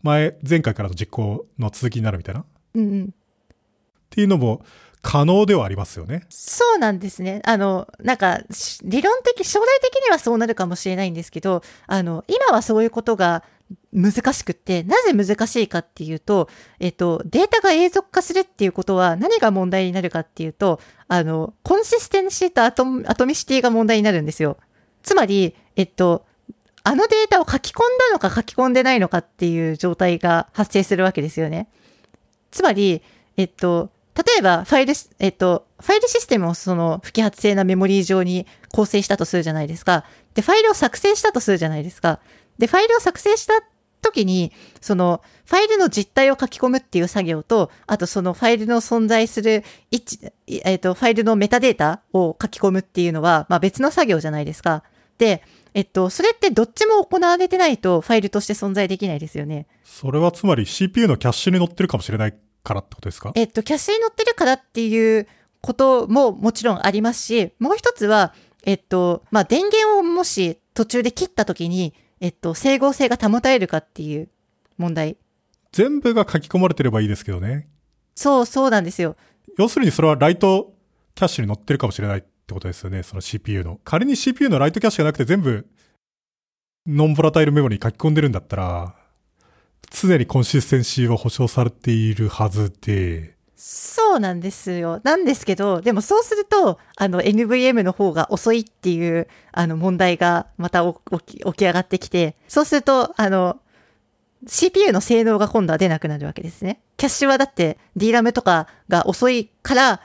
[0.05, 2.43] 前、前回からの実行の続きになるみたいな。
[2.43, 2.45] っ
[2.77, 3.15] うんうん。
[4.11, 4.63] ていうのも
[5.11, 6.27] 可能ではありますよね。
[6.29, 7.41] そうなんですね。
[7.47, 8.43] あの、なんか、
[8.85, 13.43] 理論的、将来的にはそうなるかもしれないんですけど、あの、今はそういうことが
[13.91, 20.79] 難しくって、なぜ難しいかっていうと、えっと、データが永続化するっていうことは何が問題になるかっていうと、
[21.09, 24.59] あの、コンシステンシーとアトアトミシティが問題になるんですよ。
[25.03, 26.27] つまり、えっと、
[26.83, 31.71] あのデータを書き込んだのか書き込んでないのかっていう状態が発生するわけですよね。
[32.51, 33.01] つまり、
[33.39, 33.89] えっと、
[34.19, 40.05] 例えばファイル、えっと、ファイルシステムをその不揮発性なメモリー上に構成したとするじゃないですか。
[40.35, 42.19] で、ファイルを作成したとするじゃないですか。
[42.59, 43.63] で、ファイルを作成した
[44.03, 49.63] 時に、その、ファイルの実態を書き込むっていう作業と、あとそのファイルの存在する
[49.93, 54.83] 位置、えっと、ファイルのメタデータを書き込むっていうのは、まあ別の作業じゃないですか。
[55.19, 55.43] で、
[55.75, 59.67] えっと、それってどっちも行われてないとファイルとして存在できないですよね。
[59.85, 62.35] それはつまり CPU のキャッシュに載ってるかもしれない
[62.69, 63.33] からってことですか？
[63.35, 65.27] えっと、キャッシュに載ってるからっていう
[65.61, 74.29] ことももちろんありますし、もう一つは、えっと、まあ、電源をもし途中で切った時に、えっと、整合性が保たれるかっていう
[74.77, 75.17] 問題。
[75.73, 77.69] 全部が書き込まれてればいいですけどね。
[78.15, 79.17] そう、そうなんですよ。
[79.57, 80.75] 要するにそれはライト
[81.15, 83.81] キャッシュに載ってるかもしれないってことですよね、その CPU の。
[83.85, 85.67] 仮に CPU のライトキャッシュがなくて全部
[86.87, 88.95] ノンボラタイルメモリに書き込んでるんだったら、
[89.91, 95.01] 常にコンシステンシーは保証されているはずで、そうなんですよ。
[95.03, 103.61] なんですけど、でもそうすると、あの、NVM の方が遅いっていう、あの、問題がまた起き起き上がってきて、そうすると、あの、
[104.47, 106.81] CPU の性能が今度は出なくなるわけですね。
[106.97, 110.01] キャッシュはだって DRAM とかが遅いから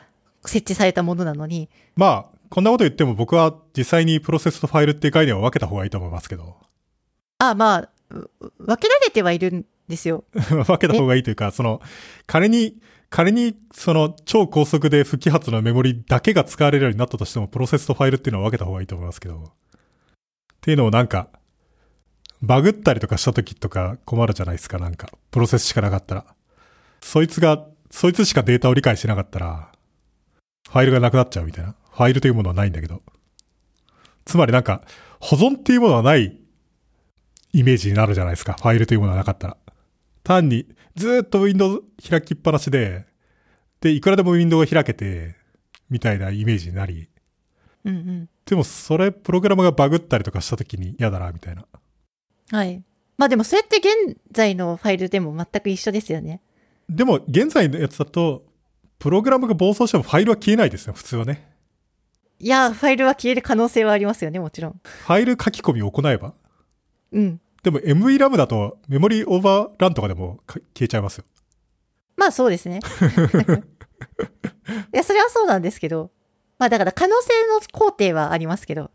[0.46, 6.58] 設置されたものなのに、まあ、こんなこと言っても僕は実際にプロセスとファイルっていう概念を分けた方がいいと思いますけど、
[7.38, 8.30] あまあ、う
[8.60, 10.24] 分けられてはいるんですよ。
[10.34, 11.82] 分けた方がいいというか、その、
[12.26, 12.80] 仮に、
[13.10, 19.36] 仮に、その、超高速で不揮発のメモリだけが使われるようになったとしても、プロセスとファイルっていうのは分けた方がいいと思いますけど。
[19.36, 19.40] っ
[20.62, 21.30] ていうのをなんか、
[22.42, 25.10] バグったりとかした時とか困るじゃないですか、なんか。
[25.32, 26.26] プロセスしかなかったら。
[27.02, 29.72] そいつが、そいつしかデータを理解してなかったら、
[30.70, 31.76] ファイルがなくなっちゃうみたいな。
[31.92, 33.02] ファイルというものはないんだけど。
[34.26, 34.82] つまりなんか、
[35.20, 36.38] 保存っていうものはない
[37.54, 38.54] イメージになるじゃないですか。
[38.54, 39.58] ファイルというものはなかったら。
[40.24, 43.06] 単に、ずーっとウィンドウ開きっぱなしで、
[43.82, 45.36] で、いくらでもウィンドウが開けて、
[45.90, 47.10] みたいなイメージになり、
[47.86, 48.30] うんうん。
[48.46, 51.66] でもそれ、プログラムがバグったりとかした時に嫌だな、みたいな。
[52.52, 52.84] はい。
[53.18, 56.42] まあでもそれって現在のファイルでも全く一緒ですよね。
[56.90, 58.46] でも、現在のやつだと、
[59.00, 61.54] プログラムが暴走してもファイルは消えないですね、普通はね。
[62.40, 64.80] いや、ファイルは消える可能性はありますよね、もちろん。
[64.84, 66.34] ファイル書き込みを行えば。
[67.12, 67.42] うん。
[67.64, 71.24] でも MVRAM だとメモリーオーバーランとかでもか消えちゃいますよ。
[72.18, 72.80] まあそうですね。
[74.94, 76.12] いや、それはそうなんですけど。
[76.60, 78.92] まあだから可能性の工程はありますけど。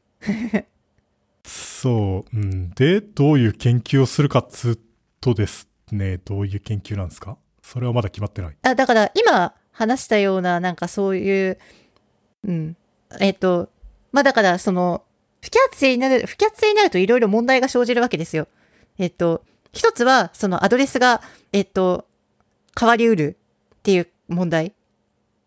[1.45, 2.37] そう。
[2.37, 2.71] うん。
[2.71, 4.79] で、どういう研究をするかっつう
[5.21, 7.39] とですね、どういう研究なんですか？
[7.63, 8.57] それはまだ決まってない。
[8.63, 11.59] あだから今話したようななんかそういう、
[12.45, 12.77] うん。
[13.21, 13.71] えっ、と、
[14.13, 15.03] まあだからその、
[15.41, 18.47] 不揮発性になる、不揮発性になるといろいろ問題が生じるわけですよ。
[18.99, 21.23] えっ、と、一つはそのアドレスが、
[21.53, 22.07] えっ、と、
[22.79, 23.37] 変わりうる
[23.77, 24.73] っていう問題。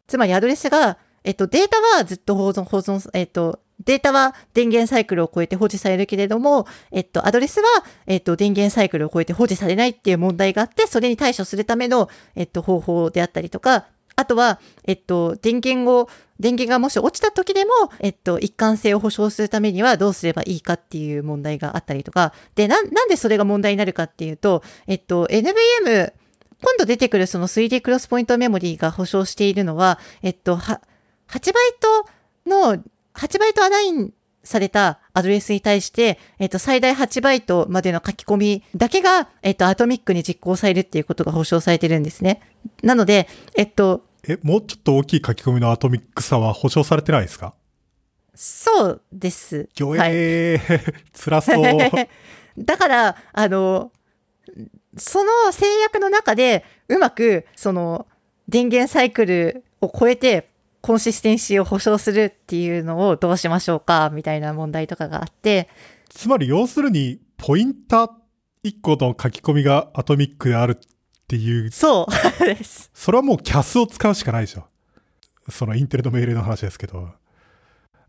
[0.08, 7.68] つまりアドレスが、えっと、データはずっと保存、保存、えっと、データは電源サイクルを超えて保持されるけれども、えっと、アドレスは、
[8.08, 13.86] えっと、電源サイクルを超えて保持されないっていう問題があって、それに対処するための、えっと、方法であったりとか、
[14.16, 16.10] あとは、えっと、電源を、
[16.42, 26.14] 電源がもし落ちた時でも、えっと、一貫性を保証するためにはどうすればいいかっていう問題があったりとか、で、な、なんでそれが問題になるかっていうと、えっと、NVM
[26.62, 30.82] 今度出てくるその 3D クロスポイントメモリーが保証しているのは、えっと、は、
[31.30, 32.84] 8バイトの、
[33.14, 34.14] 8バイトアライン
[34.44, 42.42] されたアドレスに対して、えっと、最大8バイトまでの書き込みだけが、えっと、アトミックに実行されるっていうことが保証されてるんですね。
[42.84, 47.54] なので、えっと、え、もうちょっと大きい書き込みのアトミックさは保証されてないですか？
[48.36, 49.68] そうです。
[49.76, 51.64] ぎょはいえー、辛そう。
[52.64, 53.92] だから、あの、
[54.98, 58.08] その制約の中で、うまく、その、
[58.48, 60.50] 電源サイクルを超えて、
[60.82, 65.68] コンシステンシーを保証するっていうのをどうしましょうか、みたいな問題とかがあって、
[66.10, 68.10] つまり要するに、ポインター
[68.66, 70.80] 1個の書き込みがアトミックである
[71.32, 72.08] っていう、そ
[72.42, 72.92] うです。
[72.94, 74.66] それはもうキャスを使うしかないでしょ。
[75.50, 77.10] そのインテルの命令の話ですけど。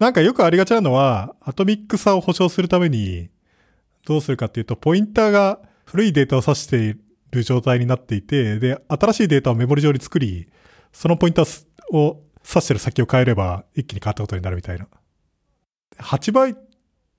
[0.01, 3.31] なんかよくありがちなのは、アトミックさを保証するために、
[4.05, 6.95] どうするかっていうと、ポインターが古いデータを指してい
[7.31, 10.49] る状態になっていて、で、新しいデータをメモリ上に作り、
[10.93, 14.89] そのポインターを指してる先を変えれば一気に変わったことになるみたいな。
[15.99, 16.57] 8バイ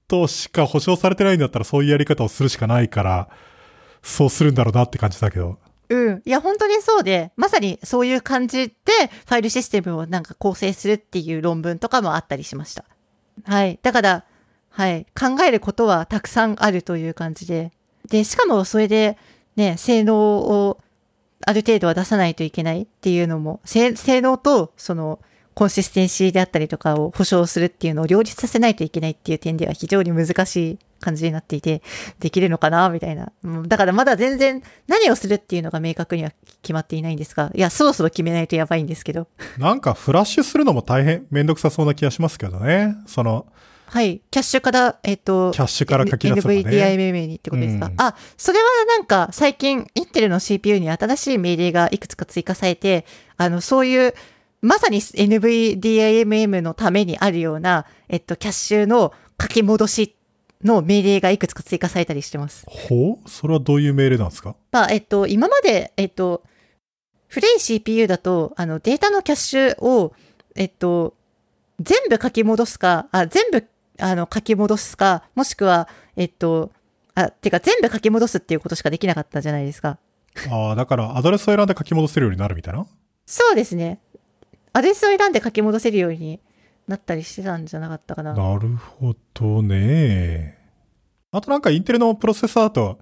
[0.10, 3.30] トしか保証されてないんだったらそういうやり方をするしかないから、
[4.02, 5.58] そうするんだろうなって感じだけど。
[5.90, 6.22] うん。
[6.26, 8.74] いや、本当にそうで、まさにそういう感じで、
[9.26, 12.86] ファイルシステムをなんか構成するっていう論文とかもあったりしました。
[13.46, 13.80] はい。
[13.82, 14.26] だから、
[14.70, 15.06] はい。
[15.20, 17.72] 考えることはたくさんあるという感じで。
[18.10, 19.18] で、しかもそれで、
[19.56, 20.80] ね、性能を
[21.46, 25.20] ある程度は出さないといけないっていうのも、性性能と、その、
[25.54, 31.82] コンシステンシーであったりとかを保証するっていうのを両立させないといけないっていう点では非常に難しい感じになっていて、
[32.20, 33.32] できるのかなみたいな。
[33.44, 36.32] うんだからまだ全然何をするっていうのが明確には
[36.62, 39.28] 決まっていないんですが、いや、そろそろ決めないとやばいんですけど。
[39.58, 42.96] なんかフラッシュするのも大変めんどくさそうな気がしますけどね。
[43.06, 43.46] その、
[43.94, 44.22] はい。
[44.32, 53.06] キャッシュから、えっ、と、キャッシュから書き出すね NVDIMM にってことですか、うんあ、それはなんか最近、インテルの CPU に新しい命令がいくつか追加されて、
[53.38, 54.16] あの、そういう、
[54.64, 60.16] まさに NVDIMM のためにあるような、えっと、キャッシュの書き戻し
[60.64, 62.66] の命令がいくつか追加されたりしてます。
[62.70, 63.30] ほう？
[63.30, 64.56] それはどういう命令なんですか？
[64.72, 66.44] まあ、えっと、今まで、えっと、
[67.28, 70.14] 古い CPU だと、あの、データのキャッシュを、
[70.56, 71.14] えっと、
[71.82, 73.66] 全部書き戻すか、あ、全部、
[74.00, 76.72] あの、書き戻すか、もしくは、えっと、
[77.16, 79.98] あ、てか全部書き戻すっていうことしかできなかったじゃないですか。
[80.50, 82.88] ああ、だからアドレスを選んで書き戻せるようになるみたいな？
[83.26, 84.00] そうですね。
[84.74, 86.42] アドレスを選んで書き戻せるように
[86.88, 88.34] なったりしてたんじゃなかったかな。
[88.34, 90.58] なるほどね。
[91.32, 93.00] あとなんかインテルのプロセッサーだと、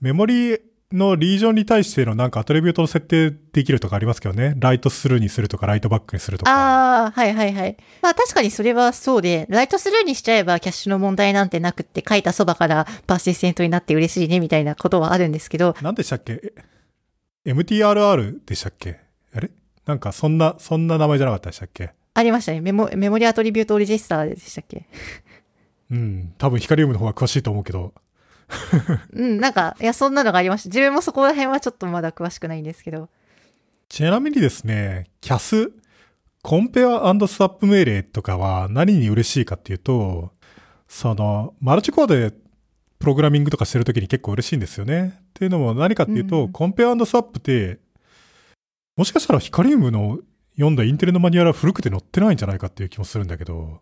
[0.00, 0.58] メモリ
[0.92, 4.54] のリージョンに対してのなんかアトリビュートを設定できるとかありますけどね。
[4.58, 6.50] ライトスルーにするとか、ライトバックにするとか。
[6.52, 7.76] ああ、はいはいはい。
[8.02, 16.40] まあ確かにそれはそうで、ライトスルーにしちゃえばキャッシュの問題なんてなくって書いたそばからパーシステントになって嬉しいねみたいなことはあるんですけど、何でしたっけ？
[17.44, 19.00] え ?MTRR でしたっけ？
[19.34, 19.50] あれ？
[19.86, 21.90] なんかそんな、そんな名前じゃなかったでしたっけ？
[22.14, 22.60] ありましたね。
[22.60, 24.86] メモ、メモリアトリビュートレジスターでしたっけ？
[25.90, 26.34] うん。
[26.38, 27.92] 多分ヒカリウムの方が詳しいと思うけど。
[29.12, 30.68] うん、なんか、いや、そんなのがありました。
[30.68, 33.08] 自分もそこら辺はちょっとまだ詳しくないんですけど。
[33.88, 35.70] ちなみにですね、CAS、
[36.42, 36.86] コンペア
[37.26, 40.32] スワップ命令とかは何に嬉しいかっていうと、
[40.88, 42.32] その、マルチコアで
[42.98, 45.18] プログラミングとかしてるときに結構嬉しいんですよね。
[45.20, 47.78] っていうのも何かっていうと、うんコンペアスワップって、
[48.96, 50.18] もしかしたらヒカリウムの
[50.54, 53.80] 読んだインテルのマニュアルは古くて載ってないんじゃないかっていう気もするんだけど、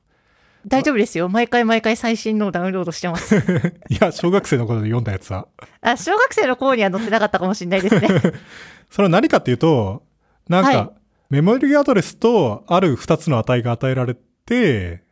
[0.66, 1.28] 大丈夫ですよ。
[1.28, 3.36] 毎回毎回最新のをダウンロードしてます。
[3.90, 5.48] いや、小学生の頃で読んだやつは。
[5.80, 8.08] あ、小学生の頃には載ってなかったかもしれないですね。
[8.90, 10.04] それは何かっていうと、
[10.48, 11.02] なんか、はい
[11.32, 15.02] メモリアドレスとある2つの値が与えられて、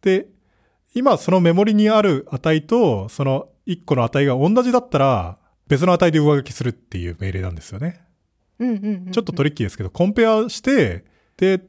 [0.00, 0.28] で、
[0.94, 8.00] 今そのメモリにある値とその1個の値が同じだったら別の値で上書きするっていう命令なんですよね。
[8.60, 9.10] うんうんうんうん。
[9.10, 11.04] ちょっとトリッキーですけど、コンペアして、
[11.36, 11.62] で、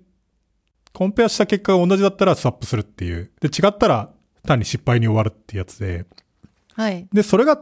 [0.93, 3.31] コンペアした結果が同じだったらスワップするっていう。
[3.41, 4.11] で、違ったら
[4.43, 6.05] 単に失敗に終わるっていうやつで、
[6.75, 7.07] はい。
[7.11, 7.59] で、それが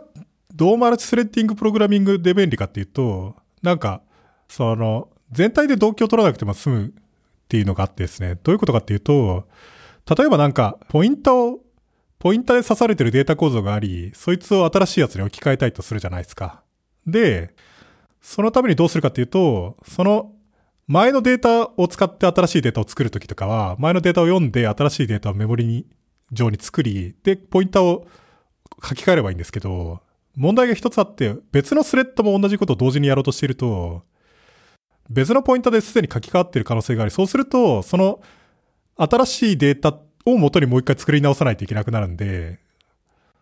[0.53, 4.01] どうマルチスレッディングプログラミングで便利かっていうと、なんか、
[4.47, 6.91] その、全体で同期を取らなくても済むっ
[7.47, 9.47] ていうのがあってですね、どういうことかっていうと、
[10.17, 11.59] 例えばなんか、ポインタを、
[12.17, 16.63] ポインタで刺されてるデータ構造があり、そいつを新しいやつに置き換えたいとするじゃないですか。
[17.05, 17.53] で、
[18.21, 20.31] そのためにどうするかっていうと、その
[20.87, 25.85] 前のデータを使って新しいデータを作るときとかは、前のデータを読んで新しいデータをメモリに、
[26.31, 28.07] 上に作り、で、ポインターを
[28.83, 30.01] 書き換えればいいんですけど、
[30.35, 34.03] 問題が一つあって、別のスレッドも同じことを同時にやろうとしていると、
[35.09, 38.21] 別のポインターですでに書き換わっている可能性があり、そうすると、その
[38.95, 42.59] 新しいデータを元にもう一回作り直さないといけなくなるんで、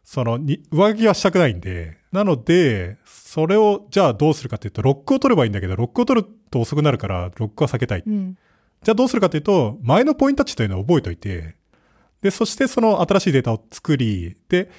[0.03, 0.39] その、
[0.71, 2.97] 上書きはしたくないんで、なので、
[3.27, 8.03] それを、じゃあどうするかっていうと、ロックを取ればいいんだけど、ロックを取ると遅くなるから、ロックは避けたい。
[8.07, 8.37] うん。
[8.81, 11.57] じゃあどうするかというと、前のポイント値というのを覚えておいて、
[12.21, 14.71] で、そしてその新しいデータを作り、で、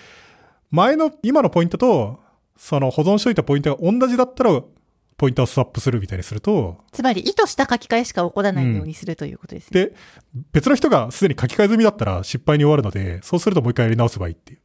[0.71, 2.21] 前の、今のポイントと、
[2.57, 4.63] その保存しといたポイントが同じだったら、
[5.19, 9.85] ポイントをスワップするみたいにすると、つまり、意図した書き換えしか起こらないようにするということですね。
[9.89, 9.95] で、
[10.53, 14.61] 別の人がすでに書き換え済みだったら失敗に終わるので、そうするともう一回やり直せばいいっていう。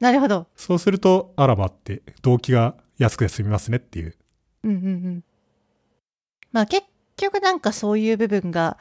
[0.00, 0.48] なるほど。
[0.56, 4.14] そうすると、あらばって、動機が安くて済みますねっていう。
[4.62, 5.24] うんうんうん。
[6.52, 6.86] まあ結
[7.16, 8.76] 局なんかそういう部分が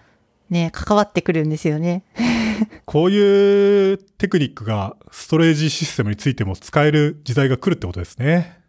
[0.49, 2.03] ね、関わってくるんですよね。
[2.85, 8.59] こういうテクニックがストレージシステムについても使える時代が来るってことですね。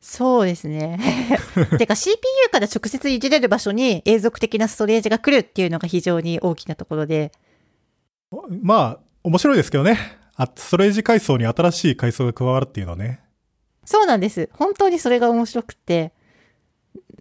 [0.00, 0.98] そうですね。
[1.78, 2.18] てか CPU
[2.50, 7.32] から直接いじれる場所に永続的なストレージが来るっていうのが非常に大きなところで。
[8.62, 9.96] まあ、面白いですけどね。
[10.34, 13.20] あストレージ階層に新しい階層が加わるっていうのはね。
[13.84, 14.48] そうなんです。
[14.52, 16.12] 本当にそれが面白くて、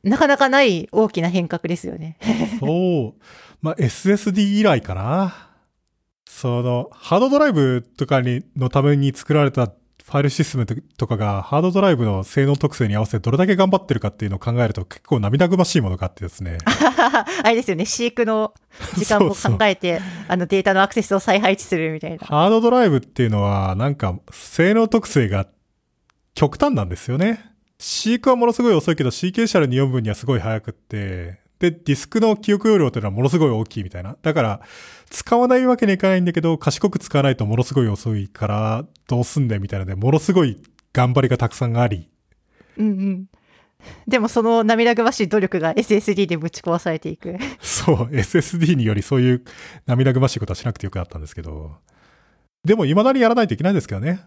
[0.03, 2.17] なかなかない大きな変革ですよね。
[2.59, 3.21] そう。
[3.61, 5.49] まあ、SSD 以来かな。
[6.27, 16.57] その、ハードドライブとかに、のために作られたファイルシステムとかが、ハードドライブの性能特性に合わせてどれだけ頑張ってるかっていうのを考えると結構涙ぐましいものがあってですね。
[16.65, 18.53] あれですよね、飼育の
[18.97, 22.25] 時間も考えて、あのデータのアクセスを再配置するみたいな。
[22.25, 25.47] ハードドライブっていうのは、なんか、性能特性が
[26.33, 27.51] 極端なんですよね。
[27.77, 34.17] 飼育はものすごい遅いけど、CK シャルに読む分にはすごい速くって、で、ディスクの記憶容量というのはものすごい大きいみたいな。
[34.21, 34.61] だから、
[35.09, 40.61] 使わないわけにいかないんだけど、賢く使わないとものすごい遅いから、どうすんだよみたいなので、ものすごい
[40.93, 42.09] 頑張りがたくさんあり。
[42.77, 43.25] うんうん。
[44.07, 47.37] でもその涙ぐましい努力が SSD でぶち壊されていく。
[47.59, 49.43] そう、SSD によりそういう
[49.85, 51.77] 涙ぐましいことはしなくてよくなったんですけど。
[52.63, 54.21] でも未だにやらないといけないんですけどね。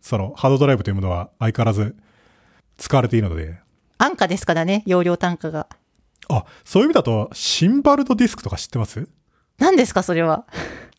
[0.00, 1.96] その、ハードドライブというものは相変わらず
[2.76, 3.58] 使われているので。
[3.98, 5.68] 安価ですからね、容量単価が。
[6.28, 9.08] あ、そういう意味だと、シンバルドディスクとか知ってます？
[9.58, 10.46] 何ですか、それは。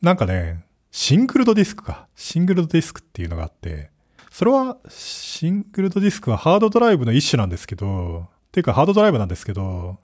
[0.01, 2.07] なんかね、シングルドディスクか。
[2.15, 3.89] シングルドディスクっていうのがあって、
[4.29, 9.99] それは、シングルドディスクはハードドライブの一種なんですけど、っていうかハードドライブなんですけど、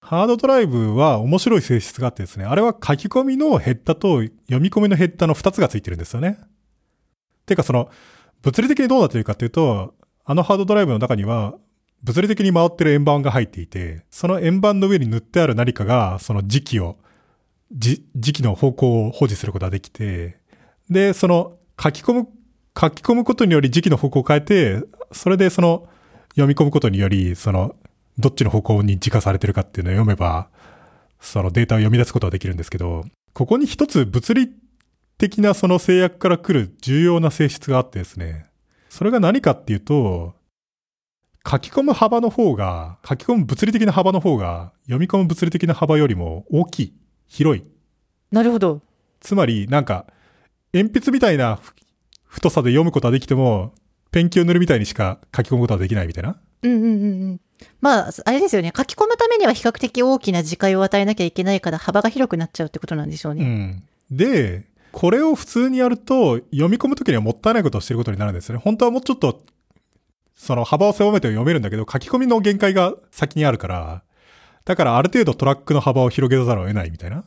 [0.00, 6.38] ハードドライブは面白い性質があってですね、あれは書き込みのヘッダと読み込みのヘッダの2つがついてるんですよね。
[7.44, 7.90] ていうかその、
[8.46, 9.92] 物理的にどうなっているかっていうと、
[10.24, 11.56] あのハードドライブの中には、
[12.04, 16.96] 物理的に回ってる円盤が入っていて、その円盤の上に塗ってある何かが、その時期を、
[17.72, 20.38] じ時期の方向を保持することができて、
[20.88, 22.28] で、その書き込む、
[22.80, 24.80] 書き込むことにより時期の方向を変えて、
[25.10, 25.88] それでその
[26.30, 27.74] 読み込むことにより、その、
[28.16, 30.50] どっちの方向に時化されてるかっていうのを読めば、
[31.20, 34.52] そのデータを読み出すことができるんですけど、ここに一つ物理
[35.18, 38.46] 的なその制約から来る重要な性質があってですね、
[38.88, 40.34] それが何かっていうと、
[41.48, 46.94] 書き込む幅の方が、書き込む物理的な幅の方が、読み込む物理的な幅よりも大きい、
[47.28, 47.64] 広い。
[48.32, 48.82] なるほど。
[49.20, 50.06] つまり、なんか、
[50.74, 51.60] 鉛筆みたいな
[52.24, 53.74] 太さで読むことはできても、
[54.10, 56.36] ペンキを塗るみたいにしか書き込むことはできないみたいな。
[56.62, 57.40] うんうんうんうん。
[57.80, 58.72] まあ、あれですよね。
[58.76, 63.44] 書き込むためには比較的大きな時間を与えなきゃいけないから幅が広くなっちゃうってことなんでしょううね。
[63.44, 63.82] ん。
[64.10, 64.64] で、
[64.98, 68.62] これを普通にやると、読み込むときにはもったいないことをしてることになるんですよね。
[68.64, 69.44] 本当はもうちょっと、
[70.34, 74.04] その幅を狭めて読めるんだけど、書き込みの限界が先にあるから、
[74.64, 77.24] だからある程度トラックの幅を広げざるを得ないみたいな。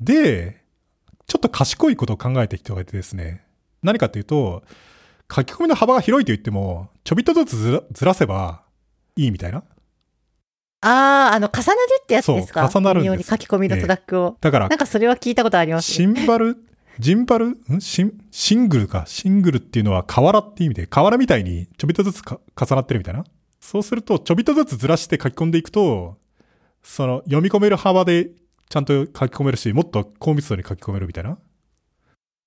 [0.00, 0.64] で、
[1.28, 3.44] ちょっと賢いことを考えた人がいてですね。
[3.84, 4.64] 何かっていうと、
[5.32, 8.62] 書き込みの幅が広いと言っても、ちょびっとずつずらずらせば
[9.14, 9.58] いいみたいな。
[10.80, 12.68] ああ、あの、重なるってやつですか？
[12.68, 14.36] そう重なるんですに書き込みのトラックを。
[14.40, 16.56] だからなんかそれは聞いたことあります、シンバル、
[16.98, 17.48] ジンバル？
[17.48, 17.80] ん？
[17.80, 19.04] シン、シングルか。
[19.06, 23.24] シングルっていうのは河原って意味で、河原みたいにちょびっとずつか重なってるみたいな？
[23.60, 26.16] そうすると、ちょびっとずつずらして書き込んでいくと、
[26.82, 28.30] その読み込める幅で
[28.68, 31.38] ちゃんと書き込めるし、もっと高密度に書き込めるみたいな？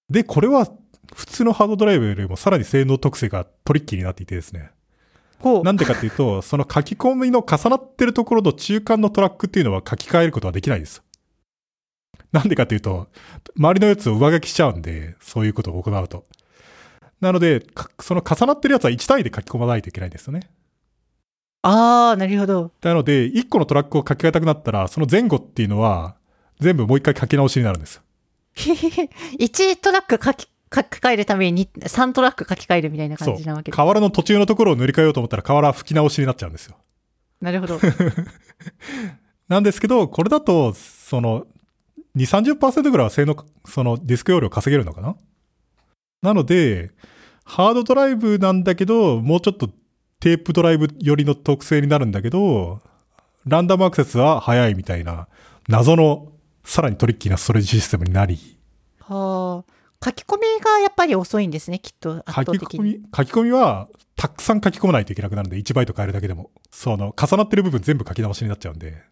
[0.10, 0.68] で、これは
[1.14, 4.72] 普通のハードドライブよりもさらに性能特性がトリッキーになっていてですね。
[5.64, 11.02] なんでかっていうと、その書き込みの重なってるところと中間のトラックっていうのは書き換えることはできないです。
[12.34, 13.08] なんでかっていうと、
[13.58, 16.26] 周りのやつを上書きしちゃうんで、そういうことを行うと。
[17.22, 20.50] なので、かその重なってるやつは1単位で書き込まないといけないんですよね。
[21.62, 22.72] ああ、なるほど。
[22.82, 26.16] なので、1個のトラックを書き換えたくなったら、その前後っていうのは、
[26.60, 28.02] 全部もう一回書き直しになるんです。
[28.56, 33.72] 1トラック書き、書き換えるために3トラック書き換えるみたいな感じなわけ。
[33.72, 33.76] です。
[33.76, 36.78] 河原の途中のところを塗り替えようと思ったら、河原は吹き直しになっちゃうんですよ。
[37.42, 37.80] なるほど。
[39.50, 41.48] なんですけど、これだと、その、
[42.20, 45.16] 2、30%ぐらいは性能、そのディスク容量稼げるのかな？
[46.22, 46.92] なので、
[47.46, 49.70] ハードドライブなんだけど、もうちょっと
[50.20, 52.82] テープドライブ寄りの特性になるんだけど、
[53.46, 55.28] ランダムアクセスは早いみたいな、
[55.68, 56.34] 謎の
[56.66, 58.38] さらにトリッキーなストレージシステムになり、
[59.00, 59.74] はあ。
[60.02, 62.24] 書き込みがやっぱり遅いんですね、きっと。
[62.26, 62.78] 圧書き。
[62.78, 66.52] 込み、書き込みは、たくさん書き込まないといけなくなるんで、1バイト変えるだけでも。
[66.72, 69.04] その、重なってる部分全部書き直しになっちゃうんで。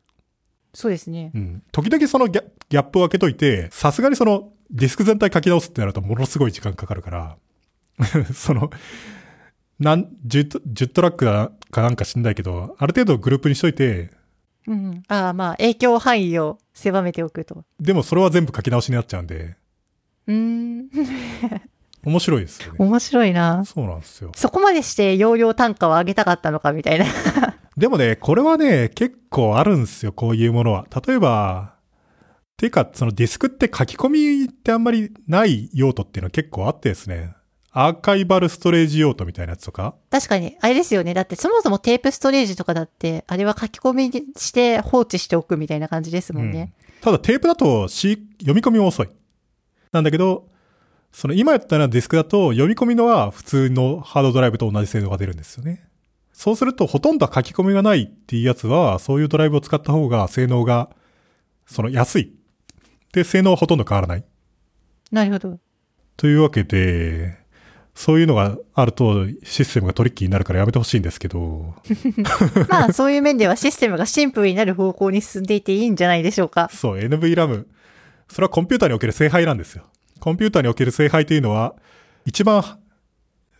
[0.77, 1.31] そうですね。
[1.33, 1.63] うん。
[1.71, 7.37] 時々そのギャギャップを開けといて、さすがにその、ディスク全体書き直すってなるとものすごい時間かかるから、
[8.35, 8.69] その、
[9.79, 14.11] なん、10ト、10トラックだかなんか知んないけど、ある程度グループにしといて、
[14.67, 15.03] うんうん。
[15.07, 17.63] ああ、まあ、影響範囲を狭めておくと。
[17.79, 19.55] でもそれは全部書き直しになっちゃうんで、
[20.27, 20.89] うーん。
[22.05, 22.75] 面白いですよね。
[22.77, 23.65] 面白いな。
[23.65, 24.31] そうなんですよ。
[24.35, 27.05] そこまでして容量単価を上げたかったのかみたいな。
[27.77, 30.87] でもね、これはね、結構あるんですよ、こういうものは。
[31.05, 31.75] 例えば、
[32.57, 37.35] ていうか、そのディスクって書き込みってあんまりない用途っていうのは結構あってですね。
[37.71, 39.93] アーカイバルストレージ用途みたいなやつとか。
[40.09, 41.13] 確かに、あれですよね。
[41.13, 46.73] だってそもそもテープストレージとかだって、あれは書き込みして放置しておくみたいな感じですもんね。
[47.01, 49.09] ただテープだと C 読み込みも遅い。
[49.91, 50.47] なんだけど、
[51.11, 55.86] その今やったようなディスクだと読み込みのは普通のハードドライブと同じ性能が出るんですよね。
[56.37, 60.91] そうするとほとんど書き込みがないっていうやつは、そういうドライブを使った方が性能が、
[61.65, 62.31] その安い。
[63.11, 64.23] で、性能はほとんど変わらない。
[65.11, 65.59] なるほど。
[66.15, 67.39] というわけで、
[67.95, 71.73] そういうのがあるとシステムがトリッキーになるからやめてほしいんですけど、
[72.69, 76.69] まあ、そういう面ではシステムがシンプルになる方向に進んでいていいんじゃないでしょうか。
[76.71, 77.65] そう、NVRAM。
[78.29, 79.85] それはコンピューターにおける聖杯なんですよ。
[80.19, 81.73] コンピューターにおける聖杯というのは、
[82.25, 82.63] 一番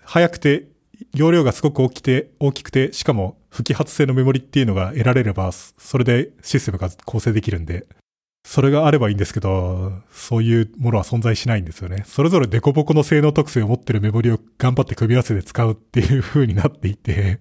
[0.04, 0.68] 速くて、
[1.16, 7.88] 容量がすごく大きくて、大きくて、しかも不揮発性のメモリっていうのが得られれば、それでシステムが構成できるんで、
[8.46, 12.04] それがあればいいんですけど、そういうものは存在しないんですよね。
[12.08, 17.40] それぞれデコボコの性能特性を持ってるメモリを頑張って組み合わせて使うっていう風になっていて、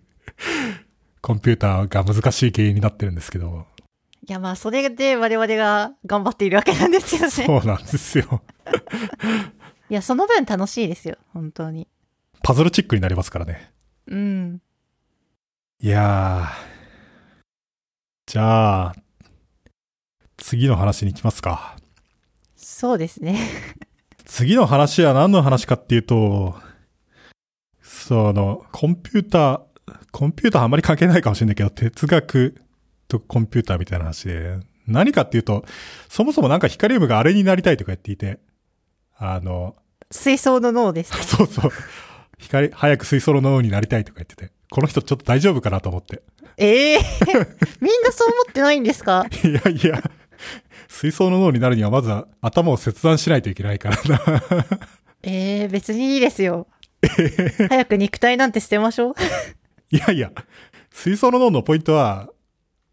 [1.22, 3.66] コンピューターが難しい原因になってるんですけど、
[4.28, 7.30] いや、まあ、それで我々が頑張っているわけなんですよね。
[7.30, 8.42] そうなんですよ。
[9.88, 11.16] いや、その分楽しいですよ。
[11.32, 11.86] 本当に。
[12.46, 13.72] パズルチックになりますからね。
[14.06, 14.62] うん。
[15.80, 18.32] いやー。
[18.32, 18.94] じゃあ、
[20.36, 21.76] 次の話に行きますか。
[22.54, 23.36] そうですね。
[24.26, 26.54] 次の話は何の話かっていうと、
[27.82, 29.60] その、コンピューター、
[30.12, 32.62] コンピューターあんまり関係ないかもしれないけど、哲学
[33.08, 35.64] とコンピューターみたいな話で、何かっていうと、
[36.08, 38.38] そもそもなんかヒカリウムがあれになりたいとか言っていて、
[39.18, 39.74] あの、
[40.12, 41.22] 水槽の脳ですね。
[41.26, 41.72] そうそう、
[42.38, 46.22] 光、早く水槽の脳になりたいとか言ってて、この人ちょっと大丈夫かなと思って。
[46.58, 46.98] ええ
[47.80, 49.26] みんなそう思ってないんですか？
[49.44, 50.02] いやいや、
[50.88, 54.20] 水槽の脳になるにはまずは頭を切断しないといけないからな。
[55.22, 56.66] ええ別にいいですよ。
[57.68, 59.14] 早く肉体なんて捨てましょう。
[59.94, 60.32] いやいや、
[60.92, 62.28] 水槽の脳のポイントは、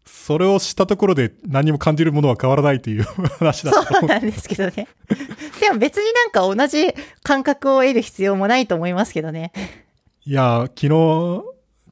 [0.04, 3.72] それをしたところで何も感じるものは変わらないという話だ。
[3.72, 4.88] そうなんですけどね。
[5.60, 9.52] でも別になんか同じ感覚を得る必要もないと思いますけどね。
[10.24, 11.42] いや、昨日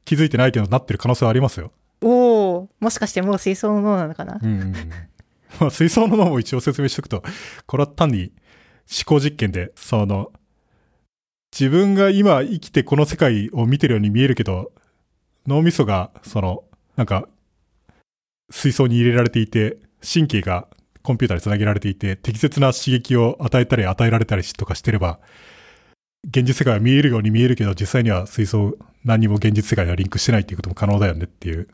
[0.05, 1.71] 気づいてないけどなってる可能性はありますよ。
[2.01, 4.39] おおもしかしてもう水槽の脳なのかな？
[4.41, 4.73] うん。
[5.59, 7.23] まあ、水槽の脳も一応説明しておくと、
[7.65, 8.31] これは単に
[8.89, 10.31] 思考実験で、その、
[11.57, 14.71] 自分が今生きてこの世界を見てるように見えるけど、
[15.45, 16.63] 脳みそが、その、
[16.95, 17.27] なんか、
[18.49, 20.67] 水槽に入れられていて、神経が
[21.01, 25.19] コンピューターにつなげられていて、適切な刺激を与えたり与えられたりとかしてれば、
[26.27, 31.67] 現実世界は見えるように見えるけど、実際には水槽、何にも現実世界にはリンクしてないっていうことも可能だよねっていう、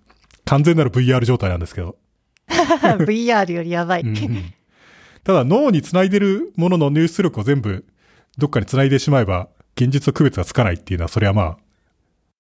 [0.46, 1.98] 完全なる VR 状態なんですけど。
[2.48, 4.02] VR よりやばい。
[4.02, 4.54] うんうん
[5.24, 7.86] ただ脳につないでるものの入出力を全部
[8.38, 11.58] どっかにつないでしまえば、現実と区別がつかないっていうのは、それはまあ、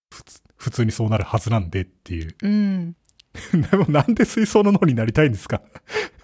[0.09, 2.35] 普通普通にそうなるはずなんでっていう。
[2.41, 2.95] うん。
[3.71, 5.61] でもなんで水槽の脳になりたいんですか？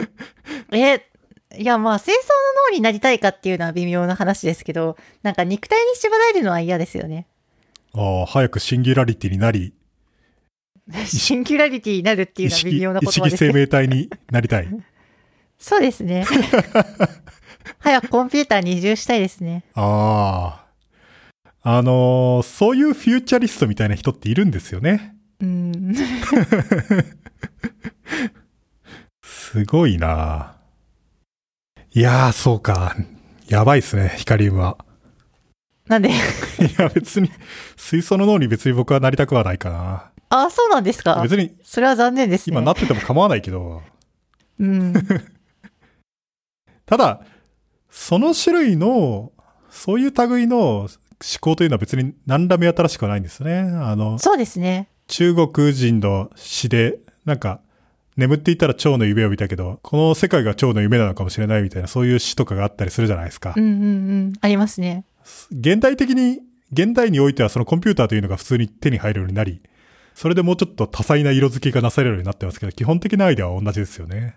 [0.72, 1.01] え、
[1.58, 2.26] いやまあ、清掃の
[2.70, 7.28] 脳になりたいかっていうのは微妙な話ですけど、なんか肉体に縛られるのは嫌ですよね。
[7.93, 9.74] ああ、早くシンギュラリティになり、
[11.06, 13.53] シンギュラリティになるっていうのは微妙な意識生言葉ですけど。
[13.53, 14.68] 命体になりたい。
[15.58, 16.26] そうですね。
[17.80, 19.64] 早くコンピューターに移住したいですね。
[19.74, 20.66] ああ。
[21.78, 25.14] あのーそういうフューチャリストみたいな人っているんですよね。
[25.41, 25.95] うん。
[29.23, 30.55] すごいな
[31.93, 32.95] いやー、そうか。
[33.47, 34.77] やばいっすね、ヒカリウムは。
[35.88, 36.13] なんで、 い
[36.77, 37.29] や、別に、
[37.77, 40.11] 水槽の脳に別に僕はなりたくはないかな。
[40.29, 41.21] あ、そうなんですか？
[41.21, 42.53] 別に、それは残念ですね。
[42.53, 43.81] 今なってても構わないけど、
[44.59, 44.93] うん。
[46.86, 47.21] ただ、
[47.89, 49.31] その種類の、
[49.69, 50.89] そういう類の
[51.39, 53.59] 考というのは別に何ら目新しくはないんですよね。
[53.59, 54.89] あの、そうですね。
[55.08, 57.62] 中国人の詩で、なんか、
[58.18, 63.53] 眠っていたら蝶の夢を見たけど、この世界が蝶の夢なのかもしれないみたいな、そういう詩とかがあったりするじゃないですか。
[63.56, 63.76] うんうんう
[64.28, 64.34] ん。
[64.39, 65.06] ありますね。
[65.51, 66.39] 現代的に、
[66.72, 69.62] 現代においてはそのコンピューターというのが普通に手に入るようになり、
[70.14, 74.36] それでもうちょっと多彩な色付けがなされるようになってますけど、基本的なアイデアは同じですよね。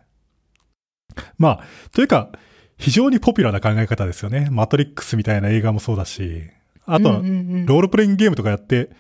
[1.39, 2.31] まあ、というか、
[2.79, 4.49] 非常にポピュラーな考え方ですよね。
[4.51, 6.45] マトリックスみたいな映画もそうだし、
[6.85, 8.91] あとロールプレイングゲームとかやって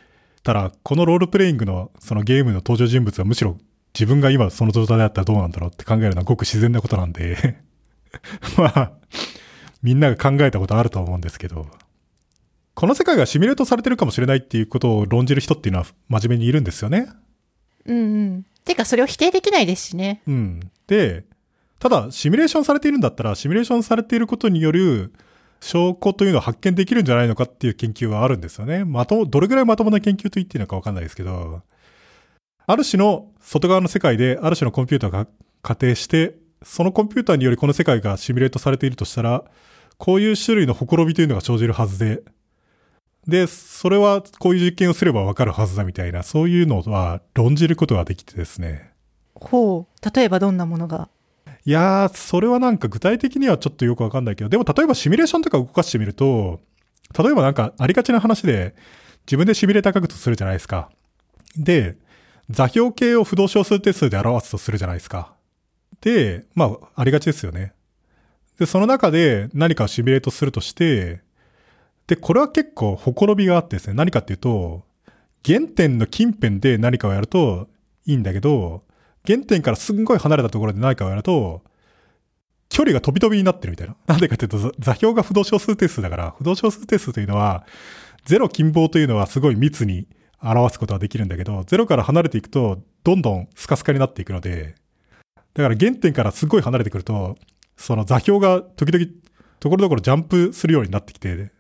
[0.48, 3.58] たら、このロールプレイングのそのゲームの登場人物はむしろ
[3.92, 7.58] 自分が今その状態だったらどうなんだろうって考えるのはごく自然なことなんで、
[8.56, 8.92] まあ、
[9.82, 11.66] みんなが考えたことあると思うんですけど、
[12.72, 17.08] この世界がシミュレートされてるかもしれないっていうことを論じる人っていうのは真面目にいるんですよね。
[17.84, 18.00] うんう
[18.38, 18.46] ん。
[18.64, 20.22] てか、それを否定できないですしね。
[20.26, 20.60] うん。
[20.86, 21.24] で、
[21.78, 25.12] ただ、シミュレーションされているんだったら、シミュレーションされていることによる
[25.60, 28.84] 証拠というのを発見できるんじゃないのかっていう研究はあるんですよね。
[28.84, 31.62] まとも、どれぐらいまともな研究と言っていいのかわかんないですけど、
[32.66, 35.26] ある種の外側の世界で、ある種のコンピューターが
[35.62, 39.44] 仮定して、そのコンピューターによりこの世界がシミュレートされているとしたら、
[39.96, 42.22] こういう種類のほころびというのが生じるはずで、
[43.26, 48.92] で、それはこういう実験をすればわかるはずだみたいな、そういうのは論じることができてですね。
[49.34, 50.10] ほう。
[50.14, 51.08] 例えばどんなものが？
[51.64, 56.60] いやー、それはなんか具体的にはちょっとよくわかんないけど、でも例えばシミュレーションとか動かしてみると、
[57.18, 58.74] 例えばなんかありがちな話で、
[59.26, 60.90] 自分でシミュレーター書くとするじゃないですか。
[61.56, 61.96] で、
[62.50, 65.34] 座標系を不動小数定数で表すとするじゃないですか。
[66.00, 67.72] で、まあ、ありがちですよね。
[68.58, 71.20] で、その中で何かをシミュレートするとして、
[72.06, 74.84] で、これは結構ほころびがあってですね、何かっていうと、
[75.44, 77.68] 原点の近辺で何かをやると
[78.06, 78.82] いいんだけど、
[79.28, 81.62] 原点からすんごい離れたところで何かをやると、
[82.70, 83.96] 距離が飛び飛びになってるみたいな。
[84.08, 87.66] なんでかっていうと、座座標が不動小数定数だから、不動小数定数というのは、
[88.24, 90.06] ゼロ近傍というのはすごい密に
[90.40, 94.74] 表すことができるんだけど、ゼロから離れていくと、どんどんスカスカになっていくので、
[95.54, 97.36] だから原点からすごい離れてくると、
[97.76, 99.06] その座標が時々、
[99.60, 101.50] ところどころジャンプするようになってきて、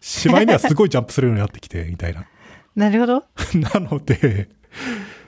[0.00, 2.26] しまいにはすごいジャンプするようになってきて、みたいな。
[2.74, 3.24] なるほど。
[3.54, 4.48] なので、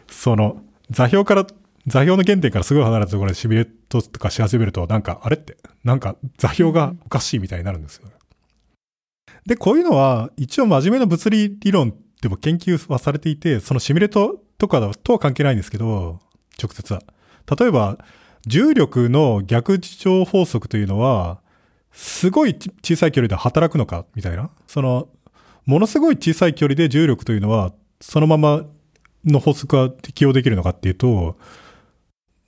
[0.09, 1.47] その、座標から、
[1.87, 8.09] 座標の原点からすごい離れたところでシミュレートとかし始めると、なんか、あれって、なんか座標がおかしいみたいになるんですよ。
[9.47, 16.20] で、こういうのは、一応真面目な物理理論でも研究はされていて、そのシミュレートとかとは関係ないんですけど、
[16.61, 17.03] 直接は。
[17.59, 17.99] 例えば、
[18.47, 21.41] 重力の逆事情法則というのは、
[21.93, 24.49] すごい小さい距離で働くのか、みたいな。
[24.66, 25.09] その、
[25.66, 28.64] ものすごい小さい距離で重力というのは、そのまま
[29.26, 31.37] の法則が適用できるのかっていうと、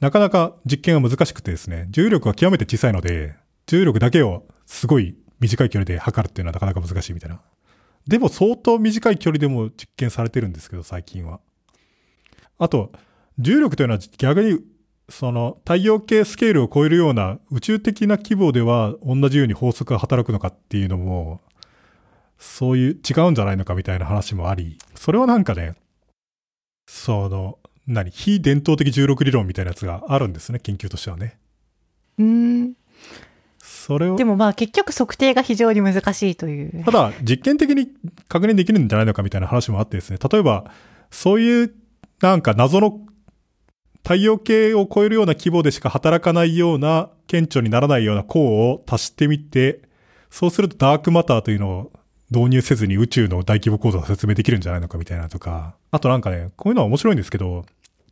[0.01, 3.35] なかなか実験は難しくてですね、重力は極めて小さいので、
[3.67, 7.41] 重力だけをすごい短い距離で測るっていうのはなかなか難しいみたいな。
[8.07, 11.41] でも相当短い距離でも実験されてるんですけど、最近は。
[12.59, 12.93] あと、
[13.39, 14.61] 重力というのは逆に、
[15.09, 21.41] その太陽系スケールを超えるような宇宙的な規模では同じように法則が働くのかっていうのも、
[22.39, 25.75] そういう違うんじゃないのかみたいな話もあり、それはなんかね、
[26.87, 31.39] その、何、非伝統的重力理論みたいなやつがあるんですね、研究としてはね。
[32.19, 32.73] うーん。
[33.59, 36.91] それをで、もまあ結局測定が非常に難しいというた。
[36.91, 37.89] だ実験的に
[38.29, 40.71] 確認できるんじゃないのかみたいな話もあってですね、例えば、
[41.11, 41.75] そういう
[42.21, 43.01] なんか謎の
[44.03, 49.81] 太陽系を超えるような規模でしか働かないような、顕著にならないような項を足してみて、
[50.31, 51.93] そうするとダークマターというのを
[52.31, 57.65] 導入せずに宇宙の大規模構造を説明できるんじゃないのかみたいなとか、あとなんかね、こういうのは面白いんですけど、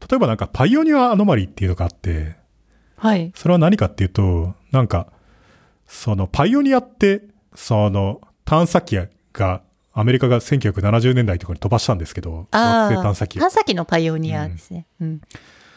[0.09, 2.36] 例えばなんかパイオニアアノマリーっていうのがあって、
[2.96, 3.32] はい。
[3.34, 5.12] それは何かっていうと、なんか、
[5.86, 7.22] そのパイオニアって、
[7.55, 8.98] その探査機
[9.32, 12.82] が、アメリカが1970年代とかに飛ばしたんですけど、ああ。
[12.84, 14.86] 惑星探査機を探査機のパイオニアですね。
[15.00, 15.20] うん。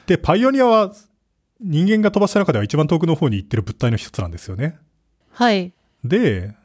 [0.08, 0.94] で、パイオニアは
[1.60, 4.78] 人間が飛ばした中では一番遠くの方に行ってる物体の一つなんですよね。
[5.32, 5.74] はい。
[6.04, 6.56] で、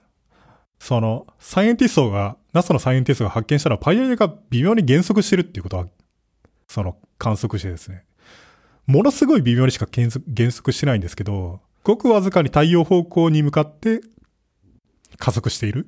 [0.78, 5.86] その、サイエンティストが、NASA のサイエンティストが発見したのは、パイオニアが微妙に減速してるっていうことは、
[6.72, 8.04] その、観測してですね。
[8.86, 14.00] ものすごい微妙にしか減速減速してないんですけど、ごくわずかに太陽方向に向かって
[15.18, 15.86] 加速している。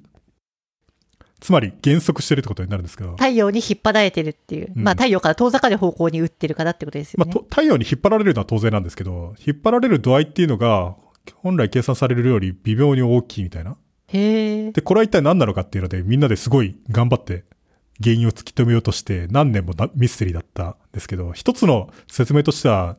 [1.41, 4.73] つまり減速してるってことになるんですけど、太陽に引っ張られてるっていう。
[4.75, 10.97] うんまあ太陽から遠ざかる方向に打ってるからってことですよまあ、太陽に引っ張られるのは当然なんですけど、引っ張られる度合いっていうのが、
[11.37, 13.77] 本来計算されるより微妙に大きいみたいな。
[14.09, 14.73] へえ。
[14.73, 17.45] で、これは一体何なのかっていうので、みんなですごい頑張って
[18.03, 22.97] 原因を突き止めようとして、何年もなミステリーだったんですけど、一つの説明としては、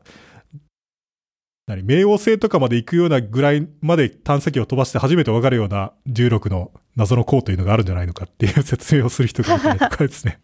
[1.66, 10.38] 何冥王星とかまで行くようなぐらいまで探査機を飛ばして初めてわかるような重力の謎の項というのがあるんじゃないのかっていう説明をする人がいたりとかですね。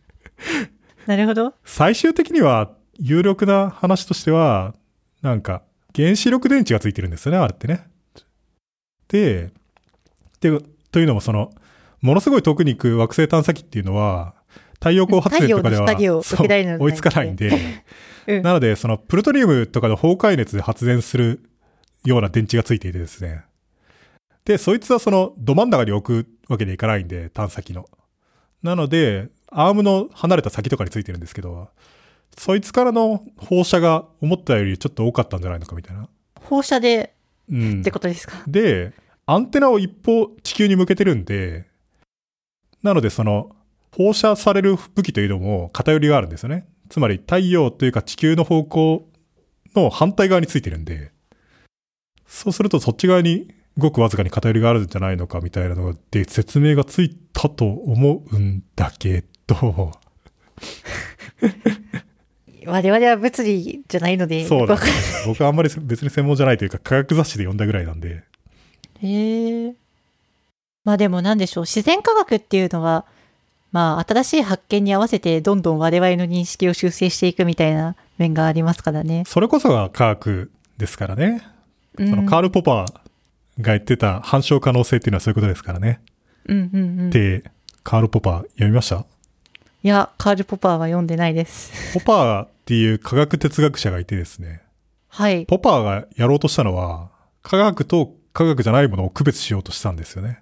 [1.06, 1.54] なるほど。
[1.64, 4.74] 最終的には有力な話としては、
[5.22, 5.62] なんか
[5.94, 7.86] 原子力電池がついてるんですよね、あれってね。
[9.06, 9.52] で、
[10.40, 11.52] で、というのもその、
[12.00, 14.34] ものすごい遠くに行く惑星探査機っていうのは、
[14.82, 15.84] 太陽光発電とかでは
[16.80, 17.48] 追いつかないんで、
[18.26, 21.40] うんなので、そのプルトニウムとかの崩壊熱で発電する
[22.04, 23.42] ような電池がついていてですね。
[24.44, 27.86] で、そいつはそのど真ん中に置くわけにはいかないんで、探査機の。
[28.62, 31.68] なので、アームの離れた先とかについてるんですけど、
[32.36, 36.08] そいつからの放射が思ったよりちょっと多かったんじゃないのかみたいな。
[36.40, 37.14] 放射で
[37.50, 37.90] うんって。
[37.90, 38.34] ことですか？
[38.46, 38.92] で、
[39.26, 41.66] アンテナを一方地球に向けてるんで、
[42.82, 43.54] なのでその
[43.94, 46.66] 放射される武器というのも偏りがあるんですよね。
[46.88, 49.08] つまり太陽というか地球の方向
[49.74, 51.12] の反対側についてるんで、
[52.26, 59.92] そうするとそっち側にごくわずかに偏りがあるんじゃないのかみたいなので説明がついたと思うんだけど、
[62.66, 68.22] 我々は物理じゃないので、そうなんわかですよ僕はあんまり別に専門じゃないというか科学雑誌で読んだぐらいなんで、
[69.02, 69.74] へえ。
[70.84, 71.64] まあでもなんでしょう。
[71.64, 73.06] 自然科学っていうのは、
[73.72, 79.24] まあ新しい発見に合わせてどんどん我々の認識を修正していくみたいな面がありますからね。
[79.26, 81.42] それこそが科学ですからね。
[81.98, 82.86] うん、そのカール・ポパー
[83.60, 86.00] が言ってた反証可能性っていうのはそういうことですからね。
[86.46, 87.08] うんうんうん。
[87.08, 87.50] いで、
[87.82, 89.04] カール・ポパー読みました？
[89.82, 91.98] や、カール・ポパーは読んでないです。
[91.98, 94.62] ポパーっていう科学哲学者がいてですね、
[95.08, 95.44] はい。
[95.46, 97.10] ポパーがやろうとしたのは、
[97.42, 100.40] 科学と科学じゃないものを区別しようとしたんですよね。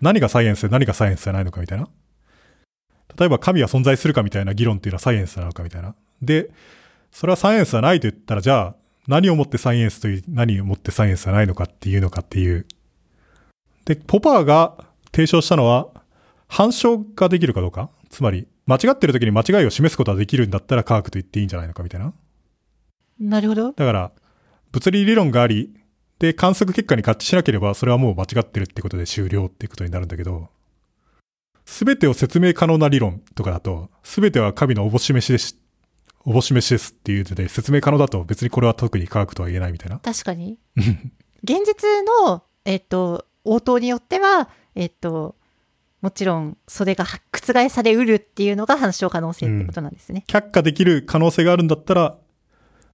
[0.00, 1.88] 何がサイエンスで何がサイエンスじゃないのかみたいな。
[3.18, 5.94] 例えば神は存在するかみたいな議論っていうのはサイエンスなのかみたいな。
[6.22, 6.50] で、
[7.12, 8.74] それはサイエンスじゃないと言ったら、じゃあ
[9.06, 12.66] 何をもってサイエンスという、何をもってサイエンスじゃないのかっていうのかっていう。
[13.84, 14.76] で、ポパーが
[15.12, 15.88] 提唱したのは、
[16.48, 22.14] 反証ができるかどうかつまり、間違ってる時に間違いを示すことができるんだったら科学と言っていいんじゃないのかみたいな。
[23.20, 23.72] なるほど。
[23.72, 24.12] だから、
[24.72, 25.74] 物理理論があり、
[26.18, 30.48] で、観測結果に合致しなければ、それはもう間違ってるってことで終了っていうことになるんだけど、
[31.64, 35.56] すべてを説明可能な理論とかだと、すべては神のおぼし飯です、
[36.24, 39.98] おぼし飯ですっていうので説明可能だと別にこれは特に科学とは言えないみたいな。
[39.98, 40.58] 確かに。
[41.42, 41.88] 現実
[42.26, 45.36] の、えっと、応答によっては、えっと、
[46.00, 50.24] もちろん、それが覆されうるっていうのが反証可能性ってことなんですね。
[50.26, 52.18] 却下できる可能性があるんだったら、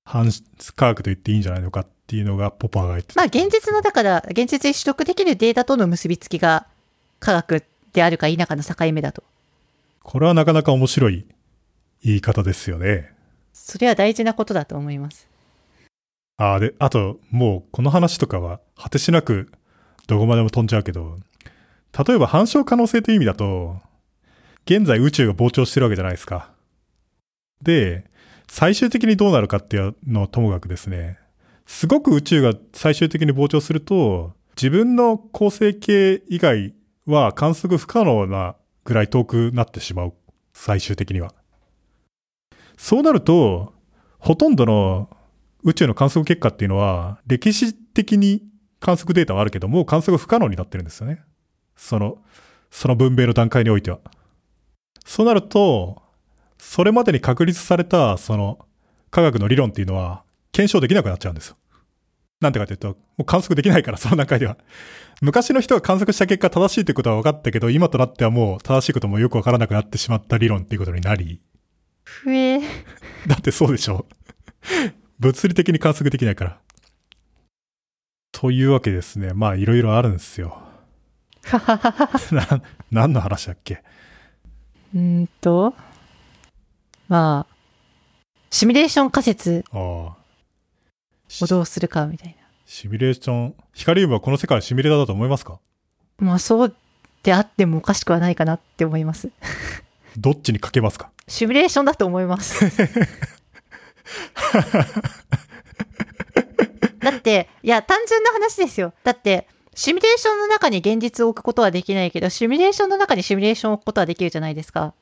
[0.04, 0.30] 反
[0.76, 6.68] 科学と言っていいんじゃないのかっていうのがポパーが言ってたまあ、現実の、だから、現実に取得できるデータとの結びつきが、
[7.18, 9.22] 科学であるか否かの境目だと。
[10.02, 11.26] これはなかなか面白い
[12.02, 13.12] 言い方ですよね。
[13.52, 15.28] それは大事なことだと思います。
[16.36, 19.52] ああ、で、あと、もう、この話とかは、果てしなく、
[20.06, 21.18] どこまでも飛んじゃうけど、
[22.06, 23.76] 例えば反証可能性という意味だと、
[24.64, 26.50] 現在宇宙が膨張してるわけじゃないですか。
[27.62, 28.04] で、
[28.48, 31.18] 最終的にどうなるかっていうのはともかくですね、
[31.66, 36.74] すごく宇宙が最終的に膨張すると、自分の恒星系以外
[37.06, 40.14] は観測不可能なぐらい遠くなってしまう。
[40.52, 41.32] 最終的には。
[42.76, 43.72] そうなると、
[44.18, 45.08] ほとんどの
[45.62, 48.42] 宇宙の観測結果っていうのは、歴史的に
[48.80, 51.22] 観測データはあるけど、もう観測不可能になってるんですよね。
[51.76, 52.18] その、
[52.70, 54.00] その文明の段階においては。
[55.04, 56.02] そうなると、
[56.58, 58.66] それまでに確立された、その、
[59.10, 61.56] 科学の理論っていうのは、検証できなくなっちゃうんですよ。
[62.40, 64.56] なんてかというと、もう観測できないから、 その段階では。
[65.20, 71.40] 昔の人が観測した結果正しいということは分かったけど、今となってはもう正しいこともよく分からなくなってしまった理論っていうことになり、
[72.04, 72.62] ふえー。
[73.26, 74.06] だってそうでしょ。
[75.18, 76.58] 物理的に観測できないから。
[78.32, 79.32] というわけですね。
[79.34, 80.62] まあ、いろいろあるんですよ。
[81.44, 82.08] はははは。
[82.34, 83.82] な、何の話だっけ？
[84.94, 85.74] うーんと、
[87.08, 87.54] まあ、
[88.50, 90.19] シミュレーション仮説ああ。
[91.42, 93.54] をどうするかみたいシミュレーション。
[93.72, 95.58] ヒカリウムはこの世界はシミュレーターだと思いますか？
[96.20, 96.26] な。
[96.28, 96.74] まあ、そう
[97.22, 99.30] であってもおかしくはないかなって思います。
[100.16, 101.10] どっちにかけますか？
[101.26, 102.64] シミュレーションだと思います。
[107.00, 108.92] だって、いや、単純な話ですよ。
[109.04, 114.92] だって、シミュレーションの中に現実を置くことはできないけど、シミュレーションの中にシミュレーションを置くことはできるじゃないですか。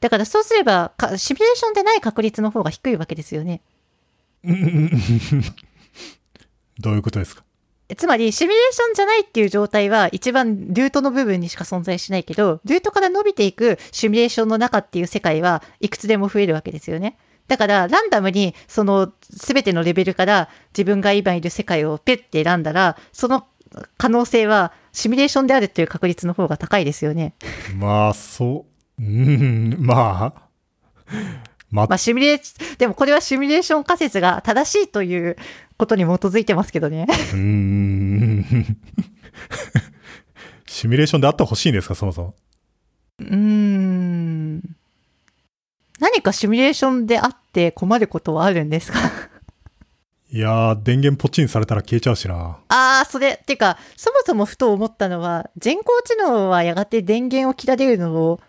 [0.00, 3.60] だからそうすれば、かシミュレーションでない確率の方が低いわけですよね。
[6.80, 7.44] どういうことですか？
[7.96, 17.18] つまり、シミュレーションじゃないっていう状態は一番ルートの部分にしか存在しないけど、ルートから伸びていくシミュレーションの中っていう世界はいくつでも増えるわけですよね。
[17.46, 23.46] だから、ランダムにその全てのレベルから自分が今いる世界をペッて選んだら、その
[23.98, 27.34] 可能性はシミュレーションであるっていう確率の方が高いですよね。
[27.76, 28.64] まあ、そ
[28.98, 30.48] う、うん、まあ、
[31.74, 35.36] ままあ、シミュレー、でもこれはシミュレーション仮説が正しいという
[35.76, 37.06] ことに基づいてますけどね。
[37.08, 38.44] うーん。
[40.66, 42.34] シミュレーションであってほしいんですか、そもそも？
[43.18, 44.62] うーん。
[45.98, 48.98] 何かシミュレーションであって困ることはあるんですか？
[50.30, 52.58] いやー、電源ポチンされたら消えちゃうしな。
[52.68, 58.40] ああ、それ、てか、そもそもふと思ったのは、人工知能はやがて電源を切られるのを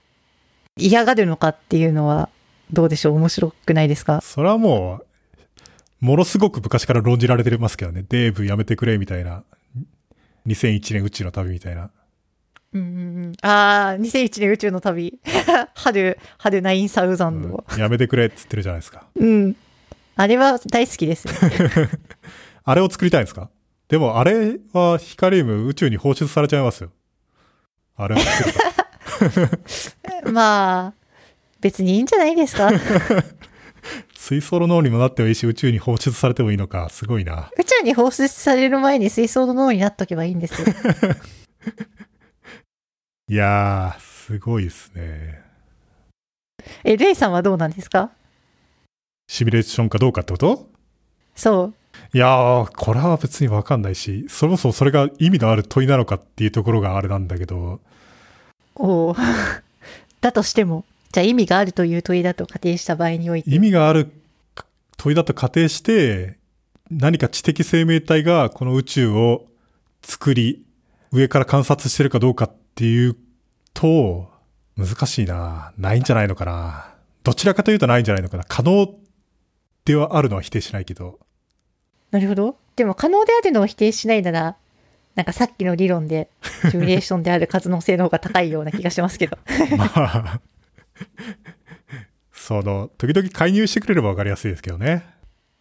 [0.78, 2.30] 嫌がるのかっていうのは、
[2.72, 3.16] どうでしょう？
[3.16, 4.22] 面白くないですか？
[4.22, 5.02] それはも
[6.02, 8.06] う、ものすごく昔から論じられてますけどね。
[8.10, 9.44] デーブやめてくれみたいな。
[10.48, 11.90] 2001年宇宙の旅みたいな。
[12.74, 13.34] うんうんうん。
[13.42, 15.20] ああ、2001年宇宙の旅。
[15.74, 17.64] 春、春9000うんの。
[17.78, 19.08] やめてくれって言ってるじゃないですか。
[19.16, 19.56] うん。
[20.18, 21.28] あれは大好きです。
[22.64, 23.50] あれを作りたいんですか？
[23.88, 26.92] でもあれはヒカリウム宇宙に放出されちゃいますよ。
[27.96, 28.50] あれを作
[29.30, 29.50] る
[30.24, 30.30] と。
[30.32, 30.94] まあ、
[31.62, 32.70] 別にいいんじゃないですか？
[34.18, 36.90] 水素の脳にもなってもいいし宇宙に放出されてもいいのか。
[36.90, 37.52] すごいな。
[37.60, 40.68] 宇宙に放出される前に水槽の脳になっとけばいいんですよ。
[43.30, 45.42] いやー、すごいですね。
[46.84, 48.10] え、レイさんはどうなんですか？
[49.28, 50.70] シミュレーションかどうかってこと？
[51.36, 51.74] そう。
[52.14, 57.80] いやー、これは別にわかんないし、そもそもそれが意味のある問いなのかっていうところがあれなんだけど、
[58.76, 59.16] おお。
[60.22, 60.86] だとしても、
[61.16, 63.50] じゃあ意味があるという問いだと仮定した場合において。
[63.50, 64.12] 意味がある
[64.98, 66.38] 問いだと仮定して、
[66.92, 69.46] 何か知的生命体がこの宇宙を
[70.02, 70.66] 作り、
[71.14, 73.16] 上から観察してるかどうかっていう
[73.74, 74.30] と、
[74.76, 75.72] 難しいな。
[75.78, 76.94] ないんじゃないのかな。
[77.24, 78.44] どちらかというとないんじゃないのかな。
[78.46, 78.94] 可能
[79.86, 81.20] ではあるのは否定しないけど。
[82.12, 82.58] なるほど。
[82.76, 84.58] でも可能であるのを否定しないなら、
[85.16, 86.28] なんかさっきの理論で、
[86.72, 89.38] シミュレーションである可能性の方が高いような気がしますけど。
[89.78, 90.42] まあ、
[92.32, 95.06] その、時々介入してくれればわかりやすいですけどね。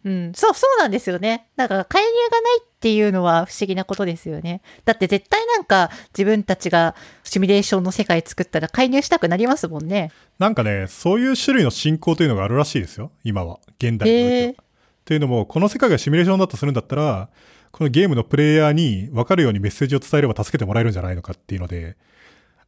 [0.03, 0.33] うん。
[0.35, 1.47] そう、そうなんですよね。
[1.55, 4.61] なんか介入がないっていうのは不思議なことですよね。
[4.85, 10.11] だって絶対なんか自分たちがシミュレーションの世界作ったら介入したくなりますもんね。
[10.37, 13.11] なんかね、そういう種類の進行というのがあるらしいですよ。
[13.23, 13.59] 今は。
[13.79, 14.63] 現代においては。
[15.05, 17.29] というのも、この世界がシミュレーションだとするんだったら、
[17.71, 21.97] このゲームのプレイヤーに分かるようにメッセージを伝えれば助けてもらえるんじゃないのかっていうので、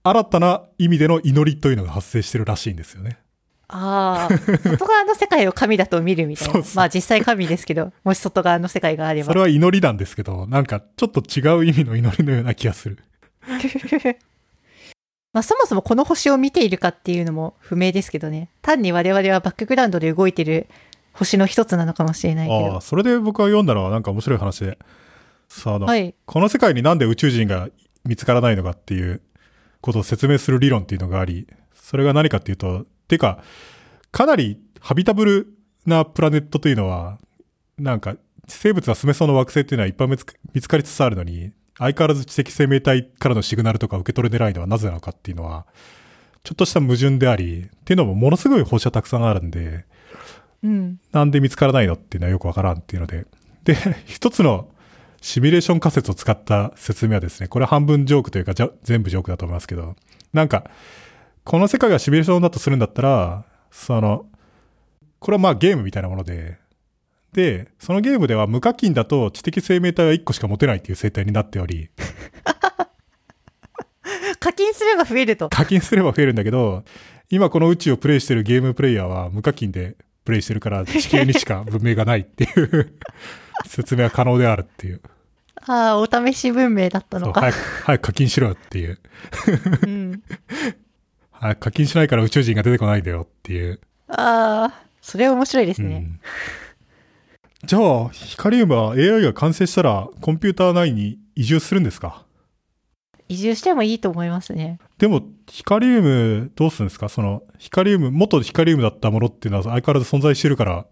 [0.10, 3.20] 新たな意味での祈りというのが発生してるらしいんですよね。
[3.70, 6.54] ああ、外側の世界を神だと見るみたいな。
[6.54, 9.28] そうそうまあ実際神ですけど、もし外側の世界があれば。
[9.28, 12.98] それは祈りなんですけど、なんかちょっと違う意味の祈りのような気がする。
[15.34, 18.50] まあそもそもこの星を見ているかっていうのも不明ですけどね。
[18.62, 20.68] 単に我々はバックグラウンドで動いてる
[21.12, 22.76] 星の一つなのかもしれないけど。
[22.76, 24.78] ああ、それで僕が読んだのはなんか面白い話で。
[25.66, 26.16] はい。
[26.26, 27.70] この世界になんで宇宙人が
[28.06, 29.22] 見つからないのかっていう
[29.88, 33.42] ことを説明する理論っていうのがあり、それが何かっていうと、てか、
[34.12, 35.48] かなりハビタブル
[35.86, 37.18] なプラネットというのは、
[37.78, 38.18] なんか
[38.48, 45.66] 生物が住めそうな惑星っていうのはいっぱい見つ見つかりつつあるのに、相変わらず知的生命体からのシグナルとか受け取れてないのはなぜなのかっていうのは、
[46.44, 49.86] ちょっとした矛盾であり、っていうのもものすごい放射たくさんあるんで、
[50.64, 51.00] うん。
[51.12, 53.26] なんで見つからないのっていうのはよくわからんっていうので。
[53.64, 53.76] で、
[54.06, 54.70] 一つの
[55.22, 59.96] シミュレーション仮説を使った説明はですね、これ半分ジョークというか、じゃ全部ジョークだと思いますけど、
[60.34, 60.70] なんか、
[61.44, 64.26] この世界がシミュレーションだとするんだったら、その、
[65.20, 66.58] これはまあゲームみたいなもので、
[67.34, 71.90] で、そのゲームでは無課金だと知的生命体は1個しか持てないっていう生態になっており、
[74.40, 75.50] 課金すれば増えると。
[75.50, 76.84] 課金すれば増えるんだけど、
[77.30, 82.94] 今この宇宙をプレイしてるゲームプレイヤーは無課金でプレイしてるから地球にしか文明がないっていう
[83.66, 85.02] 説明は可能であるっていう。
[85.66, 87.42] ああ、お試し文明だったのか。
[87.42, 89.00] 早く、早く課金しろよっていう。
[89.84, 90.24] うん。
[91.32, 93.80] 早く課金しないから宇宙人が出てこないんだよっていう。
[94.08, 95.96] ああ、それは面白いですね。
[95.96, 96.20] うん。
[97.66, 102.24] じゃあ、ヒカリウムは AI が完成したらコンピューター内に移住するんですか？
[103.30, 104.80] 移住してもいいと思いますね。
[105.00, 107.10] でも、ヒカリウムどうするんですか？
[107.10, 110.86] その、ヒカリウム、元ヒカリウムだったものっていうのは相変わらず存在してるから、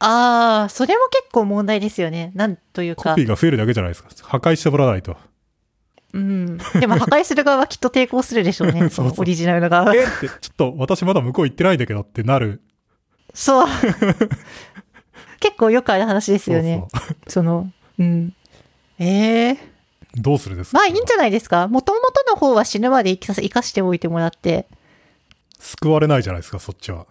[0.00, 2.32] ああ、それも結構問題ですよね。
[2.34, 3.26] なんというかコピー。
[3.26, 4.08] が増えるだけじゃないですか。
[4.22, 5.16] 破壊してもらわないと。
[6.12, 6.58] うん。
[6.80, 8.88] でも破壊する側はきっと抵抗するでしょうね。
[8.90, 9.94] そうそうオリジナルの側は。
[9.94, 12.62] えって、ちょっと私まだ向こう行ってないんだけどってなる。
[13.34, 13.68] そう。
[15.38, 16.82] 結構よくある話ですよね。
[16.92, 18.34] そうその、うん。
[18.98, 19.60] ええそ
[20.18, 20.78] うどうするですか？
[20.78, 21.68] まあいいんじゃないですか。
[21.68, 24.66] もともとの方は死ぬまで生かしておいてもらって。
[25.58, 27.06] 救われないじゃないですか、そっちは。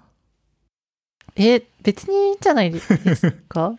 [1.35, 3.75] え、別にいいんじゃないですか？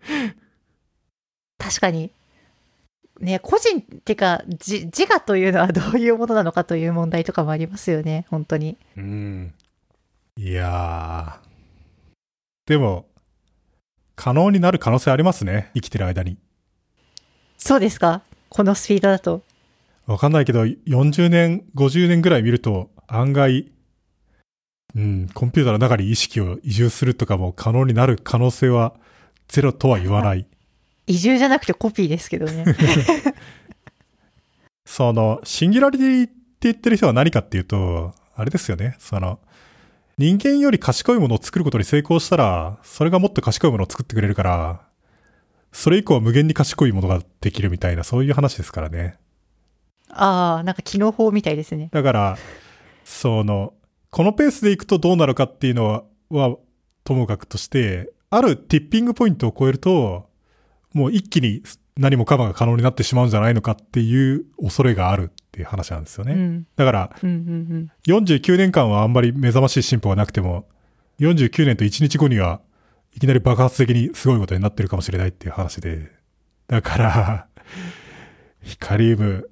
[1.58, 2.10] 確かに。
[3.20, 8.76] ね、個人ってか、じ自我というのはどういうものなのかという問題とかもありますよね、本当に。
[8.96, 9.54] うん。
[10.36, 11.44] いやー。
[12.66, 13.06] でも、
[14.16, 15.70] 可能になる可能性ありますね。
[15.74, 16.38] 生きてる間に。
[17.56, 18.22] そうですか？
[18.48, 19.42] このスピードだと。
[20.06, 23.70] わかんないけど、40年、50年ぐらい見ると、案外、
[24.96, 28.94] うん、コンピューターの中に意識を移住するとかも可能になる可能性は
[29.48, 30.46] ゼロとは言わない。
[31.06, 32.64] 移住じゃなくてコピーですけどね。
[34.86, 38.96] その、シンギュラリティって言ってる人は何かっていうと、あれですよね。
[38.98, 39.38] その、
[40.16, 44.80] 人間より賢いものを作ることに成功したら、それがもっと賢いものを作ってくれるから、
[45.72, 49.18] それ以降は無限に賢いものができるみたいな、そういう話ですからね。
[50.08, 51.88] ああ、なんか機能法みたいですね。
[51.92, 52.38] だから、
[53.04, 53.74] その、
[54.14, 56.56] このペースでいくとどうなるかっていうのは、は、
[57.02, 60.28] ともかくとして、あるティッピングポイントを超えると、
[60.92, 61.64] もう一気に
[61.96, 66.32] 何もかもが可能になってしまうんじゃないのかっていう恐れがあるっていう話なんですよね。
[66.32, 66.66] うん。
[66.76, 70.68] だから、うんうん49年間はあんまり目覚ましい進歩がなくても、
[71.18, 72.60] 49年と1日後には
[73.16, 76.12] いきなり爆発的にすごいことになってるかもしれないっていう話で。
[76.68, 77.46] だから、
[78.62, 79.50] ヒカリウム、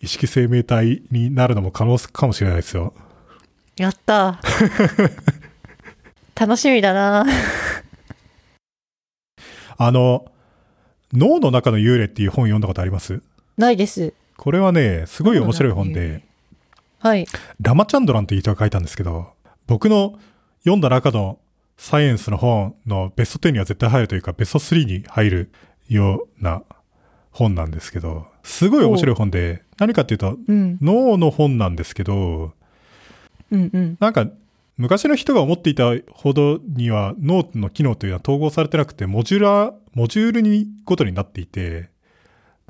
[0.00, 2.94] 意識生命体になるのも可能かもしれないですよ。
[3.76, 5.10] やったー
[6.38, 7.24] 楽しみだな
[9.76, 10.26] あの、
[11.12, 13.22] 脳の中の幽霊っていう本読んだことあります？
[13.56, 14.14] ないです。
[14.36, 16.22] これはね、すごい面白い本で、
[16.98, 17.26] はい。
[17.60, 19.32] ラマチャンドランっていう人が書いたんですけど、
[19.66, 20.18] 僕の
[20.60, 21.38] 読んだ中の
[21.76, 25.52] サイエンスの本のベスト10には絶対入るというか、ベスト3に入る
[25.88, 26.62] ような
[27.30, 30.78] 本なんですけど、すごい面白い本で、何かっていうと、うん。
[30.80, 32.52] 脳の本なんですけど、
[33.52, 33.96] うんうん。
[34.00, 34.26] なんか、
[34.78, 41.90] 昔の人が思っていたほどには脳の機能というのは統合されてなくて、モジュラー、モジュールにごとになっていて、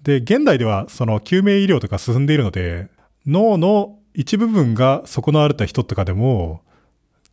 [0.02, 2.88] で、現代ではその救命医療とか進んでいるので、
[3.26, 6.62] 脳の一部分が損なわれた人とかでも、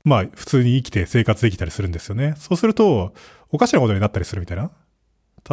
[0.03, 2.35] まあ普通に生きて生活できたりするんですよね。
[2.37, 3.13] そうすると、
[3.51, 4.69] おかしなことになったりするみたいな。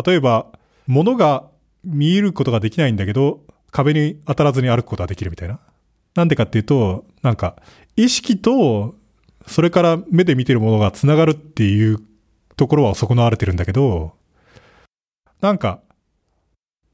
[0.05, 0.47] 例えば、
[0.86, 1.44] 物が
[1.85, 3.40] 見えることができないんだけど、
[3.70, 5.59] 壁に当たらずに歩くことができるみたいな。
[6.14, 7.56] なんでかっていうと、なんか、
[7.97, 8.94] 意識と、
[9.47, 11.98] それから目で見てるものが繋がるっていう
[12.56, 14.12] ところは損なわれてるんだけど、
[15.40, 15.81] なんか、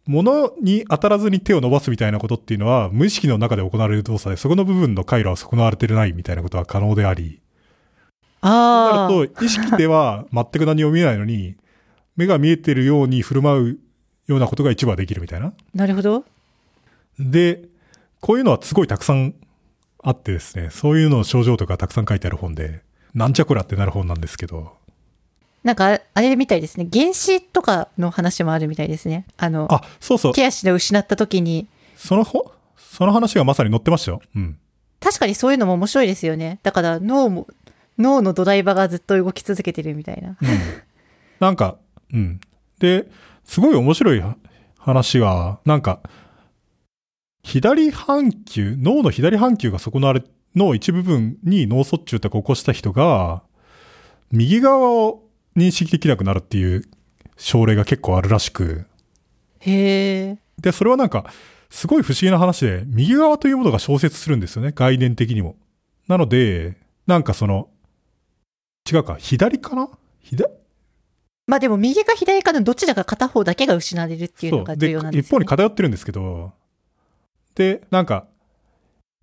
[0.07, 7.41] 物に当たらずに手を伸ばすみたいなことっていうのは、無意識の中で行われる動作で、そこの部分の回路は損なわれてないみたいなことは可能であり、
[8.41, 9.09] ああ。
[9.09, 11.57] なると、意識では全く何も見えないのに、
[12.16, 13.79] 目が見えてるように振る舞う
[14.27, 15.53] ようなことが一部はできるみたいな。
[15.74, 16.24] なるほど。
[17.19, 17.62] で、
[18.20, 19.35] こういうのはすごいたくさん
[20.03, 22.83] あってですね、そういうのの症状とかたくさん書いてある本で、
[23.15, 24.77] なんちゃこらってなる本なんですけど、
[25.62, 26.89] なんか、あれみたいですね。
[26.93, 29.27] 原子とかの話もあるみたいですね。
[29.37, 34.20] あの、あ、そうそう、手足を失った時に、そのほ、その話がまさに載ってましたよ。
[34.35, 34.59] うん。
[34.99, 36.59] 確かにそういうのも面白いですよね。
[36.65, 37.47] だから脳も、
[37.97, 40.31] 脳の土台場がずっと動き続けてるみたいな。
[40.31, 40.37] うん。
[41.39, 41.77] なんか、
[42.12, 42.41] うん。
[42.81, 43.07] で、
[43.45, 44.23] すごい面白い
[44.79, 46.01] 話が、なんか、
[47.44, 50.23] 左半球、脳の左半球が損なわれ、
[50.55, 53.43] の一部分に脳卒中とか起こした人が、
[54.31, 55.23] 右側を
[55.56, 56.85] 認識できなくなるっていう
[57.36, 58.86] 症例が結構あるらしく、
[59.60, 60.39] へえ。
[60.60, 61.32] で、それはなんか、
[61.70, 65.56] すごい不思議な話で、右側というものが消失するんですよね、概念的にも。
[66.09, 67.70] なので、なんかその、
[68.90, 69.89] 違うか、左かな？
[70.23, 70.51] 左？
[71.47, 75.27] まあでも右か左かのどちらか片方だけが失われるっていうのが重要なんですよ、ね。
[75.27, 76.52] 一方に偏ってるんですけど、
[77.55, 78.27] で、なんか、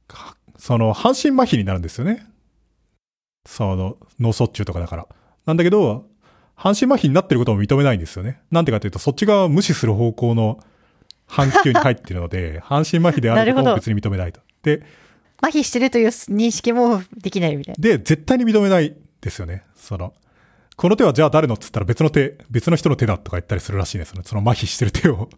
[0.08, 2.26] かその、半身麻痺になるんですよね。
[3.46, 5.08] その、脳卒中とかだから。
[5.46, 6.06] なんだけど、
[6.56, 8.42] 半身麻痺になってることも認めないんですよね。
[8.52, 10.60] なんでかというと、そっち側を無視する方向の
[11.26, 14.42] 半球に入ってるので、 半身麻痺であることも別に認めないと。
[14.64, 14.84] で、
[15.42, 17.82] 麻痺してるという認識もできないみたいな。
[17.82, 19.64] で、絶対に認めないですよね。
[19.76, 20.14] その、
[20.76, 24.24] この手はじゃあ誰のっつったら別の手、別の人の手だとか言ったりするらしいんですよね。
[24.26, 25.30] その麻痺してる手を。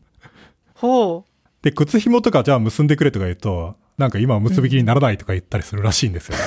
[0.73, 1.30] ほう。
[1.61, 6.37] で、靴紐とかじゃあ結んでくれとか言うと、なんか今は結びきりにならないとか言ったりするらしいんですよ。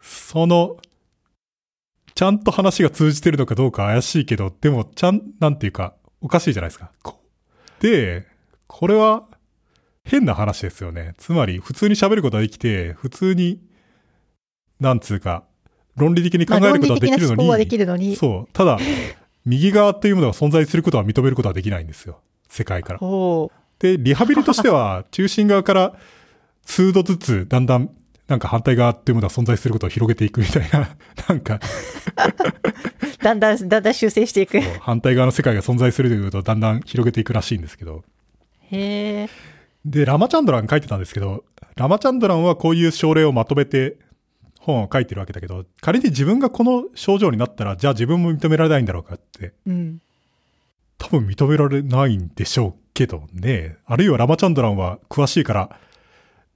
[0.00, 0.78] その、
[2.14, 6.90] ちゃんと話が通じてるのかどうか怪しいけど、でも、ちゃん、なんていうか、おかしいじゃないですか。
[7.02, 7.20] こ
[7.80, 8.26] で、
[8.66, 9.24] これは、
[10.04, 11.14] 変な話ですよね。
[11.18, 13.60] つまり、普通に喋ることができて、普通に、
[14.80, 15.44] なんつうか、
[15.96, 18.16] 論理的に考えることはできるのに、きるのに。
[18.16, 18.52] そう。
[18.52, 18.78] ただ、
[19.44, 22.20] 右側っていうものが存在することは認めることはできないんですよ。
[22.48, 23.00] 世界から。
[23.78, 25.94] で、リハビリとしては、中心側から
[26.64, 27.90] 数度ずつだんだん、
[28.28, 30.96] なんか反対側っていうものが存在することを広げていくみたいな、
[31.28, 31.60] なんか、
[33.20, 34.58] だんだん、だんだん修正していく。
[34.58, 38.04] へ反対側の世界が存在するということをだんだん広げていくらしいんですけど。
[38.70, 39.28] え。
[39.84, 41.44] で、ラマチャンドラン書いてたんですけど、
[41.76, 43.96] ラマチャンドランはこういう症例をまとめて
[44.62, 50.00] 本を書いてるわけだけど、仮に自分がこの症状になったら、じゃあ自分も認められないんだろうかって、うん。
[50.98, 53.76] 多分認められないんでしょうけどね。
[53.86, 55.78] あるいはラマチャンドランは詳しいから、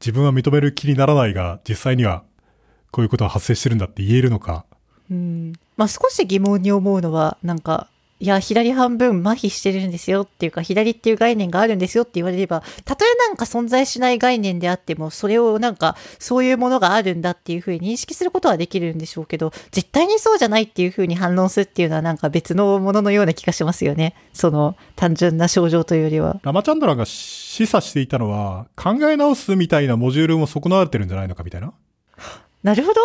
[0.00, 2.22] 自分は認める気にならないが、実際には
[2.92, 4.64] こういうことが発生してるんだって言えるのか。
[5.10, 5.52] うん。
[5.76, 7.88] まあ少し疑問に思うのは、なんか、
[8.18, 24.14] いや、左半分麻痺してるんですよっていうか、左っていう概念があるんですよって言われれば、たとえなんか存在しない概念であっても、それをなんか、そういうものがあるんだっていうふうに認識することはできるんでしょうけど、絶対にそうじゃないっていうふうに反論するっていうのはなんか別のもののような気がしますよね。
[24.32, 26.40] その、単純な症状というよりは。
[26.42, 31.74] ラマチャンドランが示唆していたのは、考え直すみたいなモジュールも損なわれてるんじゃないのかみたいな。
[32.62, 33.00] なるほど。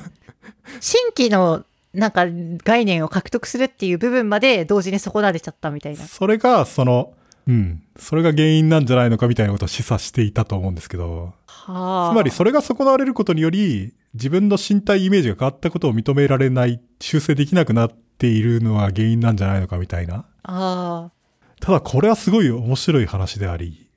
[0.80, 2.26] 新規のなんか
[2.64, 6.06] 概念を獲得するっていう部分まで同時に損なわれちゃったみたいな。
[6.06, 7.14] それが、その、
[7.46, 7.82] うん。
[7.98, 11.32] それが原因なんじゃないのかみたいなことを示唆していたと思うんですけど。
[11.46, 12.12] はあ。
[12.12, 20.26] つまりそれが損なわれることにより、自分の身体イメージが変わったことを認められない、修正できなくなっているのは原因なんじゃないのかみたいな。
[20.42, 21.12] ああ。
[21.60, 23.88] ただこれはすごい面白い話であり、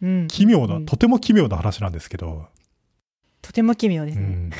[0.00, 0.28] うん。
[0.28, 2.46] 奇妙な、うんとても奇妙な話なんですけど、
[3.42, 4.24] とても奇妙ですね。
[4.24, 4.50] うん。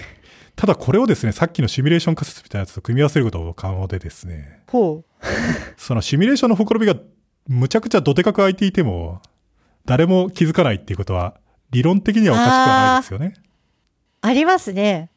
[0.61, 5.25] ただこれをですね、さっきのシミュレーション仮説みたいなやつと組み合わせることも可能でですね、ほう。
[5.81, 6.97] そのシミュレーションのほころびが
[7.49, 9.23] むちゃくちゃどでかく開いていても、
[9.87, 13.33] 誰も気づかないっていうことは、理論的にはおかしくはないですよね。
[14.21, 15.09] ありますね。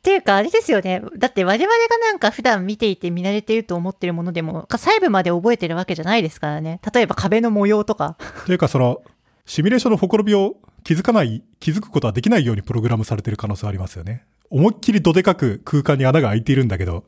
[0.00, 1.00] っていうか、あれですよね。
[1.16, 6.82] だって我々がなんか普段見ていて見慣れていると思ってるものでも、細部まで覚えてるわけじゃないですからね。
[6.92, 8.18] 例えば壁の模様とか。
[8.44, 9.00] というかその、
[9.46, 14.26] シミュレーションのほころびを気づかない、気づくことはできないようにプログラムされてる可能性はありますよね。
[14.50, 17.04] 思いっきりどでかく空間に穴が開いているんだけど、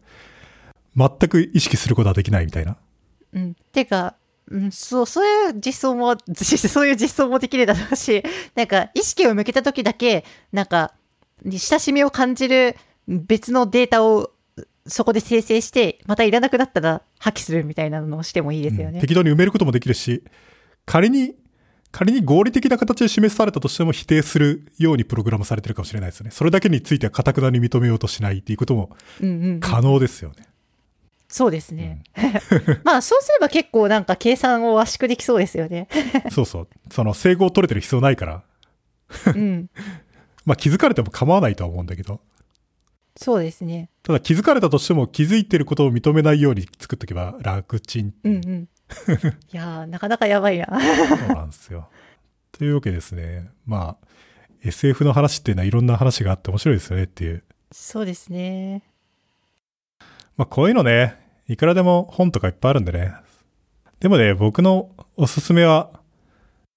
[0.97, 2.77] 全く意識することはできないみたいな。
[3.32, 3.55] うん。
[3.73, 4.14] ていうか、
[4.51, 8.23] うん、そう、そういう実装も、 そういう実装もできるだろうし、
[8.55, 10.94] なんか意識を向けた時だけ、なんか、
[11.44, 12.77] 親しみを感じる
[13.09, 14.31] 別のデータを
[14.86, 18.94] そこで生成して、またいらなくなったら破棄するみたいなのをしてもいいですよね。
[18.94, 20.23] うん適当に埋めることもできるし、
[20.85, 21.35] 仮に、
[21.93, 26.31] 仮に合理的な形で示されたとしても否定するようにプログラムされてるかもしれないですよね。
[26.32, 28.90] それだけについては堅くなに認めようとしないっていうことも
[29.20, 30.47] うんうんうん可能ですよね。
[31.28, 32.02] そうですね。
[32.85, 35.89] まあ、そうすれば結構なんか計算を圧縮できそうですよね。
[36.31, 36.69] そうそう。
[36.90, 38.43] その整合取れてる必要ないから、
[39.35, 39.70] うん。
[40.44, 42.20] まあ気づかれても構わないとは思うんだけど、
[43.16, 43.90] そうですね。
[44.02, 48.14] ただ気づかれたとしても気づいてることを認めないように作っとけば楽ちん。
[49.52, 50.66] いやー、なかなかやばいな。
[50.66, 51.89] そうなんですよ。
[52.52, 53.51] というわけですね。
[53.66, 54.06] まあ、
[54.62, 57.43] SF の話っていうのはいろんな話があって面白いですよねっていう。
[57.73, 58.82] そうですね。
[60.36, 63.14] まあこういうのね、いくらでも本とかいっぱいあるんでね。
[64.01, 65.90] でもね、僕のおすすめは、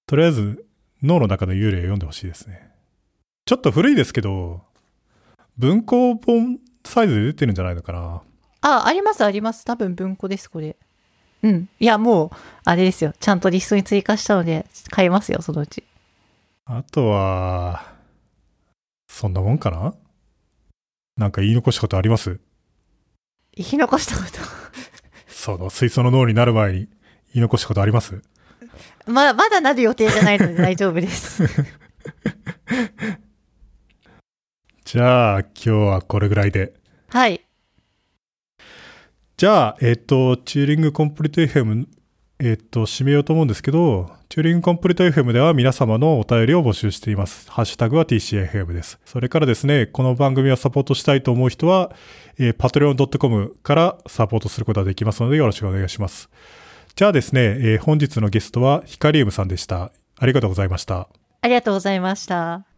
[0.06, 0.66] とりあえず
[1.02, 2.70] 脳の中の幽霊を読んでほしいですね。
[3.44, 4.62] ちょっと古いですけど、
[5.56, 8.22] 文庫本サイズで出てるんじゃないのかな。
[8.60, 9.64] あ、ありますあります。
[9.64, 10.76] 多分文庫です、これ。
[11.42, 11.68] うん。
[11.78, 12.30] いや、もう、
[12.64, 13.12] あれですよ。
[13.18, 15.84] ちゃんとリストに追加したので、買いますよ、そのうち。
[16.64, 17.92] あとは、
[19.08, 19.94] そんなもんかな？
[21.16, 22.40] なんか言い残したことあります？
[23.54, 24.38] 言い残したこと？
[25.28, 26.88] その水素の脳になる前に言
[27.36, 28.20] い残したことあります？
[29.06, 31.44] ま、まだなる予定じゃないので 大丈夫です。
[34.84, 36.74] じゃあ今日はこれぐらいで。
[37.08, 37.45] はい。
[39.36, 41.86] じゃあ、えっ、と、チューリングコンプリート FM、
[42.38, 47.50] えっ、と、締めようと思うんですけど、チューリングコンプリート FM では皆様のお便りを募集しています。
[47.50, 48.98] ハッシュタグは TCFM です。
[49.04, 51.94] それからですね、この番組をサポートしたいと思う人は、
[52.38, 56.30] えー、patreon.com からサポートすることができますのでよろしくお願いします。
[56.94, 59.92] じゃあですね、えー本日のゲストはヒカリウムさんでした。
[60.18, 61.10] ありがとうございました。
[61.42, 62.75] ありがとうございました。